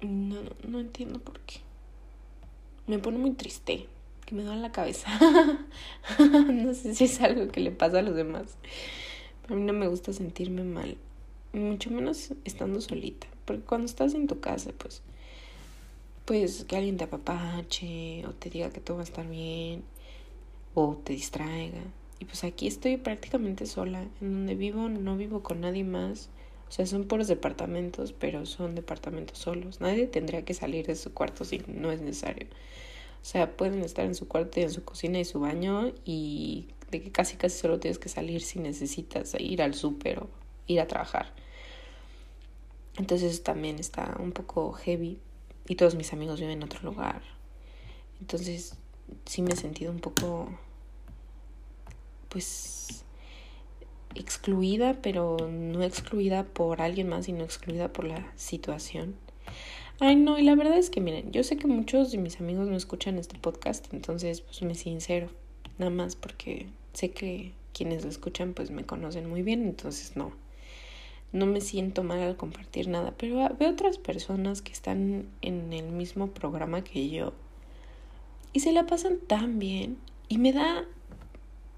No, 0.00 0.36
no 0.66 0.78
entiendo 0.78 1.20
por 1.20 1.40
qué. 1.40 1.60
Me 2.86 2.98
pone 2.98 3.18
muy 3.18 3.32
triste. 3.32 3.88
Que 4.26 4.34
me 4.34 4.42
duele 4.42 4.60
la 4.60 4.72
cabeza. 4.72 5.08
no 6.18 6.74
sé 6.74 6.94
si 6.94 7.04
es 7.04 7.20
algo 7.20 7.48
que 7.48 7.60
le 7.60 7.70
pasa 7.70 8.00
a 8.00 8.02
los 8.02 8.14
demás. 8.14 8.58
Pero 9.42 9.54
a 9.54 9.58
mí 9.58 9.64
no 9.64 9.72
me 9.72 9.88
gusta 9.88 10.12
sentirme 10.12 10.64
mal. 10.64 10.98
Mucho 11.52 11.90
menos 11.90 12.34
estando 12.44 12.80
solita. 12.80 13.26
Porque 13.46 13.62
cuando 13.62 13.86
estás 13.86 14.14
en 14.14 14.26
tu 14.26 14.40
casa, 14.40 14.72
pues 14.76 15.02
pues 16.26 16.64
que 16.64 16.76
alguien 16.76 16.96
te 16.96 17.04
apapache 17.04 18.26
o 18.26 18.32
te 18.32 18.50
diga 18.50 18.70
que 18.70 18.80
todo 18.80 18.96
va 18.96 19.04
a 19.04 19.04
estar 19.04 19.26
bien 19.26 19.84
o 20.74 20.98
te 21.02 21.14
distraiga. 21.14 21.80
Y 22.18 22.24
pues 22.24 22.44
aquí 22.44 22.66
estoy 22.66 22.96
prácticamente 22.96 23.64
sola, 23.66 24.02
en 24.20 24.32
donde 24.32 24.54
vivo 24.56 24.88
no 24.88 25.16
vivo 25.16 25.42
con 25.42 25.60
nadie 25.60 25.84
más. 25.84 26.28
O 26.68 26.72
sea, 26.72 26.84
son 26.84 27.04
puros 27.04 27.28
departamentos, 27.28 28.12
pero 28.12 28.44
son 28.44 28.74
departamentos 28.74 29.38
solos. 29.38 29.80
Nadie 29.80 30.08
tendría 30.08 30.44
que 30.44 30.52
salir 30.52 30.86
de 30.86 30.96
su 30.96 31.14
cuarto 31.14 31.44
si 31.44 31.62
no 31.68 31.92
es 31.92 32.00
necesario. 32.00 32.48
O 33.26 33.28
sea, 33.28 33.56
pueden 33.56 33.82
estar 33.82 34.04
en 34.04 34.14
su 34.14 34.28
cuarto 34.28 34.60
y 34.60 34.62
en 34.62 34.70
su 34.70 34.84
cocina 34.84 35.18
y 35.18 35.24
su 35.24 35.40
baño 35.40 35.92
y 36.04 36.68
de 36.92 37.02
que 37.02 37.10
casi 37.10 37.36
casi 37.36 37.58
solo 37.58 37.80
tienes 37.80 37.98
que 37.98 38.08
salir 38.08 38.40
si 38.40 38.60
necesitas 38.60 39.34
ir 39.40 39.62
al 39.62 39.74
súper 39.74 40.20
o 40.20 40.28
ir 40.68 40.80
a 40.80 40.86
trabajar. 40.86 41.34
Entonces 42.96 43.42
también 43.42 43.80
está 43.80 44.16
un 44.20 44.30
poco 44.30 44.70
heavy, 44.74 45.18
y 45.66 45.74
todos 45.74 45.96
mis 45.96 46.12
amigos 46.12 46.38
viven 46.38 46.58
en 46.58 46.62
otro 46.62 46.80
lugar. 46.88 47.20
Entonces 48.20 48.76
sí 49.24 49.42
me 49.42 49.54
he 49.54 49.56
sentido 49.56 49.90
un 49.90 49.98
poco, 49.98 50.56
pues, 52.28 53.04
excluida, 54.14 55.00
pero 55.02 55.36
no 55.50 55.82
excluida 55.82 56.44
por 56.44 56.80
alguien 56.80 57.08
más, 57.08 57.24
sino 57.24 57.42
excluida 57.42 57.92
por 57.92 58.04
la 58.04 58.32
situación. 58.36 59.16
Ay, 59.98 60.14
no, 60.16 60.38
y 60.38 60.42
la 60.42 60.54
verdad 60.54 60.76
es 60.76 60.90
que 60.90 61.00
miren, 61.00 61.32
yo 61.32 61.42
sé 61.42 61.56
que 61.56 61.66
muchos 61.66 62.12
de 62.12 62.18
mis 62.18 62.38
amigos 62.38 62.68
no 62.68 62.76
escuchan 62.76 63.16
este 63.18 63.38
podcast, 63.38 63.92
entonces 63.94 64.42
pues 64.42 64.60
me 64.60 64.74
sincero, 64.74 65.30
nada 65.78 65.90
más 65.90 66.16
porque 66.16 66.66
sé 66.92 67.12
que 67.12 67.52
quienes 67.72 68.04
lo 68.04 68.10
escuchan 68.10 68.52
pues 68.52 68.70
me 68.70 68.84
conocen 68.84 69.26
muy 69.26 69.42
bien, 69.42 69.62
entonces 69.62 70.14
no, 70.14 70.32
no 71.32 71.46
me 71.46 71.62
siento 71.62 72.02
mal 72.02 72.20
al 72.20 72.36
compartir 72.36 72.88
nada, 72.88 73.14
pero 73.16 73.36
veo 73.58 73.70
otras 73.70 73.96
personas 73.96 74.60
que 74.60 74.72
están 74.72 75.28
en 75.40 75.72
el 75.72 75.90
mismo 75.90 76.26
programa 76.26 76.84
que 76.84 77.08
yo 77.08 77.32
y 78.52 78.60
se 78.60 78.72
la 78.72 78.84
pasan 78.84 79.16
tan 79.26 79.58
bien 79.58 79.96
y 80.28 80.36
me 80.36 80.52
da 80.52 80.84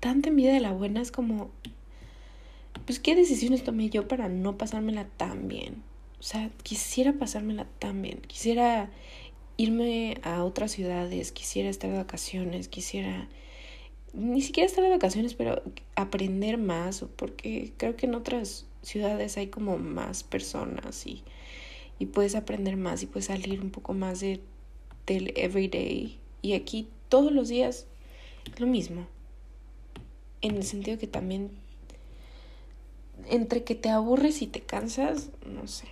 tanta 0.01 0.31
envidia 0.31 0.53
de 0.53 0.61
la 0.61 0.73
buena, 0.73 1.03
es 1.03 1.13
como, 1.13 1.51
pues 2.85 2.99
qué 2.99 3.15
decisiones 3.15 3.63
tomé 3.63 3.91
yo 3.91 4.09
para 4.09 4.29
no 4.29 4.59
pasármela 4.59 5.05
tan 5.05 5.47
bien. 5.47 5.85
O 6.21 6.23
sea, 6.23 6.51
quisiera 6.63 7.13
pasármela 7.13 7.67
tan 7.79 8.03
bien, 8.03 8.21
quisiera 8.21 8.91
irme 9.57 10.19
a 10.23 10.45
otras 10.45 10.73
ciudades, 10.73 11.33
quisiera 11.33 11.69
estar 11.69 11.91
de 11.91 11.99
vacaciones, 11.99 12.69
quisiera 12.69 13.29
ni 14.13 14.41
siquiera 14.41 14.67
estar 14.67 14.83
de 14.83 14.91
vacaciones, 14.91 15.35
pero 15.35 15.63
aprender 15.95 16.59
más, 16.59 17.05
porque 17.17 17.73
creo 17.77 17.97
que 17.97 18.07
en 18.07 18.15
otras 18.15 18.67
ciudades 18.83 19.37
hay 19.37 19.49
como 19.49 19.79
más 19.79 20.23
personas 20.23 21.07
y, 21.07 21.23
y 21.99 22.07
puedes 22.07 22.35
aprender 22.35 22.77
más 22.77 23.03
y 23.03 23.07
puedes 23.07 23.27
salir 23.27 23.61
un 23.61 23.71
poco 23.71 23.95
más 23.95 24.21
de, 24.21 24.41
del 25.07 25.33
everyday. 25.37 26.19
Y 26.43 26.55
aquí 26.55 26.89
todos 27.09 27.33
los 27.33 27.49
días 27.49 27.87
es 28.53 28.61
lo 28.61 28.67
mismo. 28.67 29.07
En 30.41 30.57
el 30.57 30.65
sentido 30.65 30.99
que 30.99 31.07
también 31.07 31.51
entre 33.29 33.65
que 33.65 33.75
te 33.75 33.89
aburres 33.89 34.43
y 34.43 34.47
te 34.47 34.61
cansas, 34.61 35.31
no 35.45 35.67
sé. 35.67 35.87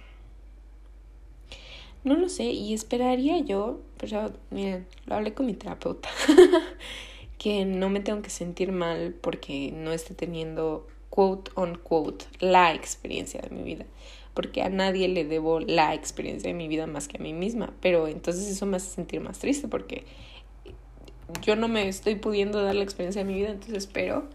No 2.07 2.15
lo 2.15 2.29
sé, 2.29 2.45
y 2.45 2.73
esperaría 2.73 3.41
yo, 3.41 3.81
pero 3.99 4.33
miren, 4.51 4.87
lo 5.07 5.17
hablé 5.17 5.35
con 5.35 5.45
mi 5.45 5.55
terapeuta, 5.55 6.09
que 7.37 7.65
no 7.65 7.91
me 7.91 7.99
tengo 7.99 8.23
que 8.23 8.31
sentir 8.31 8.71
mal 8.71 9.17
porque 9.21 9.73
no 9.75 9.91
esté 9.91 10.15
teniendo 10.15 10.87
quote 11.11 11.51
on 11.57 11.75
quote, 11.75 12.27
la 12.39 12.73
experiencia 12.73 13.41
de 13.41 13.51
mi 13.51 13.65
vida, 13.65 13.87
porque 14.35 14.63
a 14.63 14.69
nadie 14.69 15.09
le 15.09 15.25
debo 15.25 15.59
la 15.59 15.95
experiencia 15.95 16.47
de 16.47 16.55
mi 16.55 16.69
vida 16.69 16.87
más 16.87 17.09
que 17.09 17.17
a 17.17 17.21
mí 17.21 17.33
misma, 17.33 17.75
pero 17.81 18.07
entonces 18.07 18.47
eso 18.47 18.67
me 18.67 18.77
hace 18.77 18.95
sentir 18.95 19.21
más 19.21 19.41
triste 19.41 19.67
porque 19.67 20.05
yo 21.43 21.57
no 21.57 21.67
me 21.67 21.89
estoy 21.89 22.15
pudiendo 22.15 22.63
dar 22.63 22.77
la 22.77 22.85
experiencia 22.85 23.25
de 23.25 23.33
mi 23.33 23.35
vida, 23.35 23.51
entonces 23.51 23.79
espero, 23.79 24.29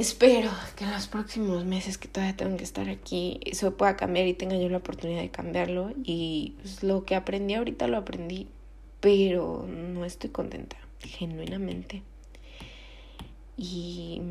espero 0.00 0.50
que 0.76 0.84
en 0.84 0.92
los 0.92 1.06
próximos 1.06 1.64
meses 1.64 1.98
que 1.98 2.08
todavía 2.08 2.36
tengo 2.36 2.56
que 2.56 2.64
estar 2.64 2.88
aquí, 2.88 3.38
eso 3.44 3.76
pueda 3.76 3.96
cambiar 3.96 4.26
y 4.26 4.34
tenga 4.34 4.56
yo 4.56 4.68
la 4.68 4.78
oportunidad 4.78 5.20
de 5.20 5.30
cambiarlo 5.30 5.92
y 6.02 6.54
pues, 6.60 6.82
lo 6.82 7.04
que 7.04 7.14
aprendí 7.14 7.54
ahorita 7.54 7.86
lo 7.86 7.98
aprendí, 7.98 8.48
pero 9.00 9.66
no 9.68 10.04
estoy 10.04 10.30
contenta, 10.30 10.76
genuinamente. 11.00 12.02
Y 13.58 14.22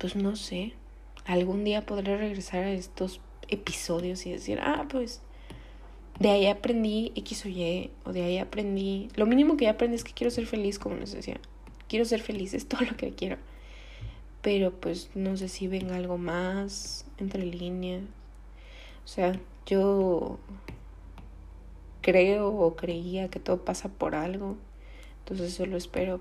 pues 0.00 0.16
no 0.16 0.34
sé, 0.34 0.72
algún 1.24 1.62
día 1.62 1.86
podré 1.86 2.16
regresar 2.16 2.64
a 2.64 2.72
estos 2.72 3.20
episodios 3.48 4.26
y 4.26 4.32
decir, 4.32 4.58
ah, 4.60 4.86
pues 4.90 5.20
de 6.18 6.30
ahí 6.30 6.46
aprendí 6.46 7.12
X 7.14 7.46
o 7.46 7.48
Y, 7.48 7.90
o 8.04 8.12
de 8.12 8.22
ahí 8.22 8.38
aprendí, 8.38 9.08
lo 9.14 9.26
mínimo 9.26 9.56
que 9.56 9.66
ya 9.66 9.72
aprendí 9.72 9.96
es 9.96 10.04
que 10.04 10.12
quiero 10.12 10.32
ser 10.32 10.46
feliz, 10.46 10.80
como 10.80 10.96
les 10.96 11.12
decía, 11.12 11.40
quiero 11.88 12.04
ser 12.04 12.22
feliz, 12.22 12.54
es 12.54 12.66
todo 12.66 12.80
lo 12.80 12.96
que 12.96 13.12
quiero. 13.12 13.36
Pero 14.42 14.72
pues 14.72 15.10
no 15.14 15.36
sé 15.36 15.48
si 15.48 15.68
venga 15.68 15.96
algo 15.96 16.18
más 16.18 17.04
entre 17.18 17.44
líneas. 17.44 18.02
O 19.04 19.08
sea, 19.08 19.38
yo 19.66 20.38
creo 22.00 22.48
o 22.48 22.76
creía 22.76 23.28
que 23.28 23.40
todo 23.40 23.64
pasa 23.64 23.88
por 23.88 24.14
algo. 24.14 24.56
Entonces 25.20 25.54
solo 25.54 25.76
espero 25.76 26.20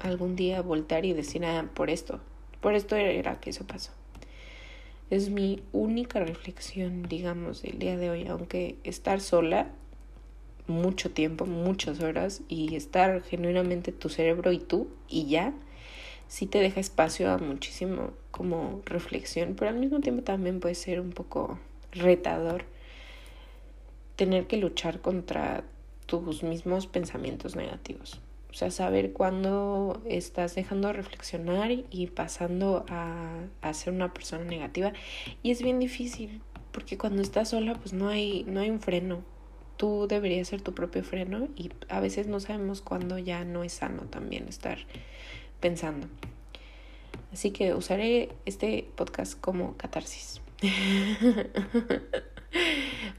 algún 0.00 0.36
día 0.36 0.62
voltear 0.62 1.04
y 1.04 1.12
decir, 1.12 1.44
ah, 1.44 1.68
por 1.74 1.90
esto, 1.90 2.20
por 2.60 2.74
esto 2.74 2.96
era 2.96 3.40
que 3.40 3.50
eso 3.50 3.66
pasó. 3.66 3.92
Es 5.10 5.30
mi 5.30 5.62
única 5.72 6.20
reflexión, 6.20 7.02
digamos, 7.04 7.62
del 7.62 7.78
día 7.78 7.96
de 7.96 8.10
hoy, 8.10 8.26
aunque 8.26 8.76
estar 8.84 9.20
sola 9.20 9.70
mucho 10.66 11.10
tiempo, 11.10 11.46
muchas 11.46 12.00
horas 12.00 12.42
y 12.48 12.76
estar 12.76 13.22
genuinamente 13.22 13.90
tu 13.90 14.10
cerebro 14.10 14.52
y 14.52 14.58
tú 14.58 14.88
y 15.08 15.26
ya, 15.26 15.54
sí 16.28 16.46
te 16.46 16.58
deja 16.58 16.78
espacio 16.78 17.30
a 17.30 17.38
muchísimo 17.38 18.12
como 18.30 18.82
reflexión, 18.84 19.54
pero 19.56 19.70
al 19.70 19.78
mismo 19.78 20.00
tiempo 20.00 20.22
también 20.22 20.60
puede 20.60 20.74
ser 20.74 21.00
un 21.00 21.10
poco 21.10 21.58
retador 21.92 22.64
tener 24.16 24.46
que 24.46 24.58
luchar 24.58 25.00
contra 25.00 25.64
tus 26.06 26.42
mismos 26.42 26.86
pensamientos 26.86 27.56
negativos. 27.56 28.20
O 28.50 28.54
sea, 28.54 28.70
saber 28.70 29.12
cuándo 29.12 30.02
estás 30.06 30.54
dejando 30.54 30.88
de 30.88 30.94
reflexionar 30.94 31.70
y 31.70 32.06
pasando 32.08 32.84
a, 32.88 33.44
a, 33.60 33.74
ser 33.74 33.92
una 33.92 34.12
persona 34.12 34.44
negativa. 34.44 34.92
Y 35.42 35.50
es 35.50 35.62
bien 35.62 35.78
difícil, 35.78 36.40
porque 36.72 36.96
cuando 36.96 37.22
estás 37.22 37.50
sola, 37.50 37.74
pues 37.74 37.92
no 37.92 38.08
hay, 38.08 38.44
no 38.44 38.60
hay 38.60 38.70
un 38.70 38.80
freno. 38.80 39.22
Tú 39.76 40.06
deberías 40.08 40.48
ser 40.48 40.62
tu 40.62 40.74
propio 40.74 41.04
freno 41.04 41.48
y 41.54 41.70
a 41.88 42.00
veces 42.00 42.26
no 42.26 42.40
sabemos 42.40 42.80
cuándo 42.80 43.18
ya 43.18 43.44
no 43.44 43.62
es 43.62 43.74
sano 43.74 44.02
también 44.02 44.48
estar 44.48 44.78
pensando. 45.60 46.08
Así 47.32 47.50
que 47.50 47.74
usaré 47.74 48.30
este 48.46 48.88
podcast 48.96 49.38
como 49.40 49.76
catarsis. 49.76 50.40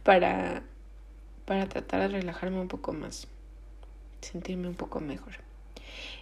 para, 0.04 0.64
para 1.46 1.70
tratar 1.70 2.02
de 2.02 2.20
relajarme 2.20 2.60
un 2.60 2.68
poco 2.68 2.92
más 2.92 3.28
sentirme 4.22 4.68
un 4.68 4.76
poco 4.76 5.00
mejor. 5.00 5.34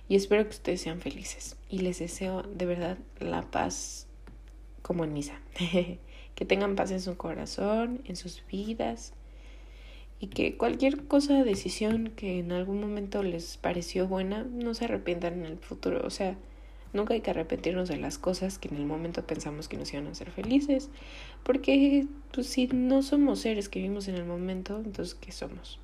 Y 0.08 0.15
espero 0.15 0.43
que 0.43 0.51
ustedes 0.51 0.82
sean 0.82 1.01
felices 1.01 1.58
y 1.69 1.80
les 1.80 1.99
deseo 1.99 2.43
de 2.43 2.65
verdad 2.65 2.97
la 3.19 3.41
paz 3.41 4.08
como 4.82 5.03
en 5.03 5.13
misa. 5.13 5.39
que 6.36 6.45
tengan 6.45 6.75
paz 6.75 6.91
en 6.91 7.01
su 7.01 7.17
corazón, 7.17 8.01
en 8.06 8.15
sus 8.15 8.43
vidas 8.47 9.13
y 10.19 10.27
que 10.27 10.58
cualquier 10.58 11.06
cosa, 11.06 11.43
decisión 11.43 12.12
que 12.15 12.39
en 12.39 12.51
algún 12.51 12.82
momento 12.82 13.21
les 13.21 13.58
pareció 13.58 14.08
buena, 14.08 14.43
no 14.43 14.73
se 14.73 14.86
arrepientan 14.86 15.34
en 15.39 15.45
el 15.45 15.58
futuro. 15.58 16.01
O 16.06 16.10
sea, 16.10 16.36
nunca 16.93 17.13
hay 17.13 17.21
que 17.21 17.32
arrepentirnos 17.32 17.88
de 17.88 17.97
las 17.97 18.17
cosas 18.17 18.58
que 18.58 18.69
en 18.69 18.77
el 18.77 18.86
momento 18.86 19.25
pensamos 19.25 19.67
que 19.67 19.77
nos 19.77 19.93
iban 19.93 20.08
a 20.08 20.12
hacer 20.12 20.32
felices, 20.32 20.89
porque 21.43 22.08
pues, 22.34 22.47
si 22.47 22.67
no 22.67 23.03
somos 23.03 23.41
seres 23.41 23.69
que 23.69 23.80
vivimos 23.80 24.08
en 24.08 24.15
el 24.15 24.25
momento, 24.25 24.82
entonces 24.84 25.15
¿qué 25.15 25.32
somos? 25.32 25.80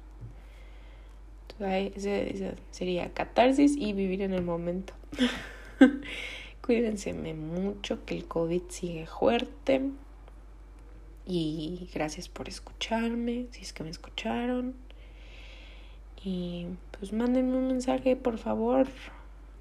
Esa, 1.60 2.56
sería 2.72 3.14
catarsis 3.14 3.78
y 3.78 3.94
vivir 3.94 4.24
en 4.24 4.34
el 4.34 4.42
momento. 4.42 4.94
Cuídense 6.66 7.14
mucho, 7.14 8.04
que 8.06 8.16
el 8.16 8.26
COVID 8.26 8.64
sigue 8.70 9.06
fuerte. 9.06 9.82
Y 11.26 11.90
gracias 11.94 12.28
por 12.28 12.50
escucharme, 12.50 13.48
si 13.52 13.62
es 13.62 13.74
que 13.74 13.84
me 13.84 13.90
escucharon. 13.90 14.76
Y 16.24 16.68
pues 16.98 17.14
mándenme 17.14 17.58
un 17.58 17.68
mensaje, 17.68 18.16
por 18.16 18.38
favor. 18.38 18.88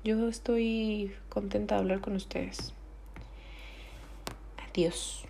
Yo 0.05 0.29
estoy 0.29 1.15
contenta 1.29 1.77
de 1.77 1.81
hablar 1.83 2.01
con 2.01 2.17
ustedes. 2.17 2.75
Adiós. 4.69 5.25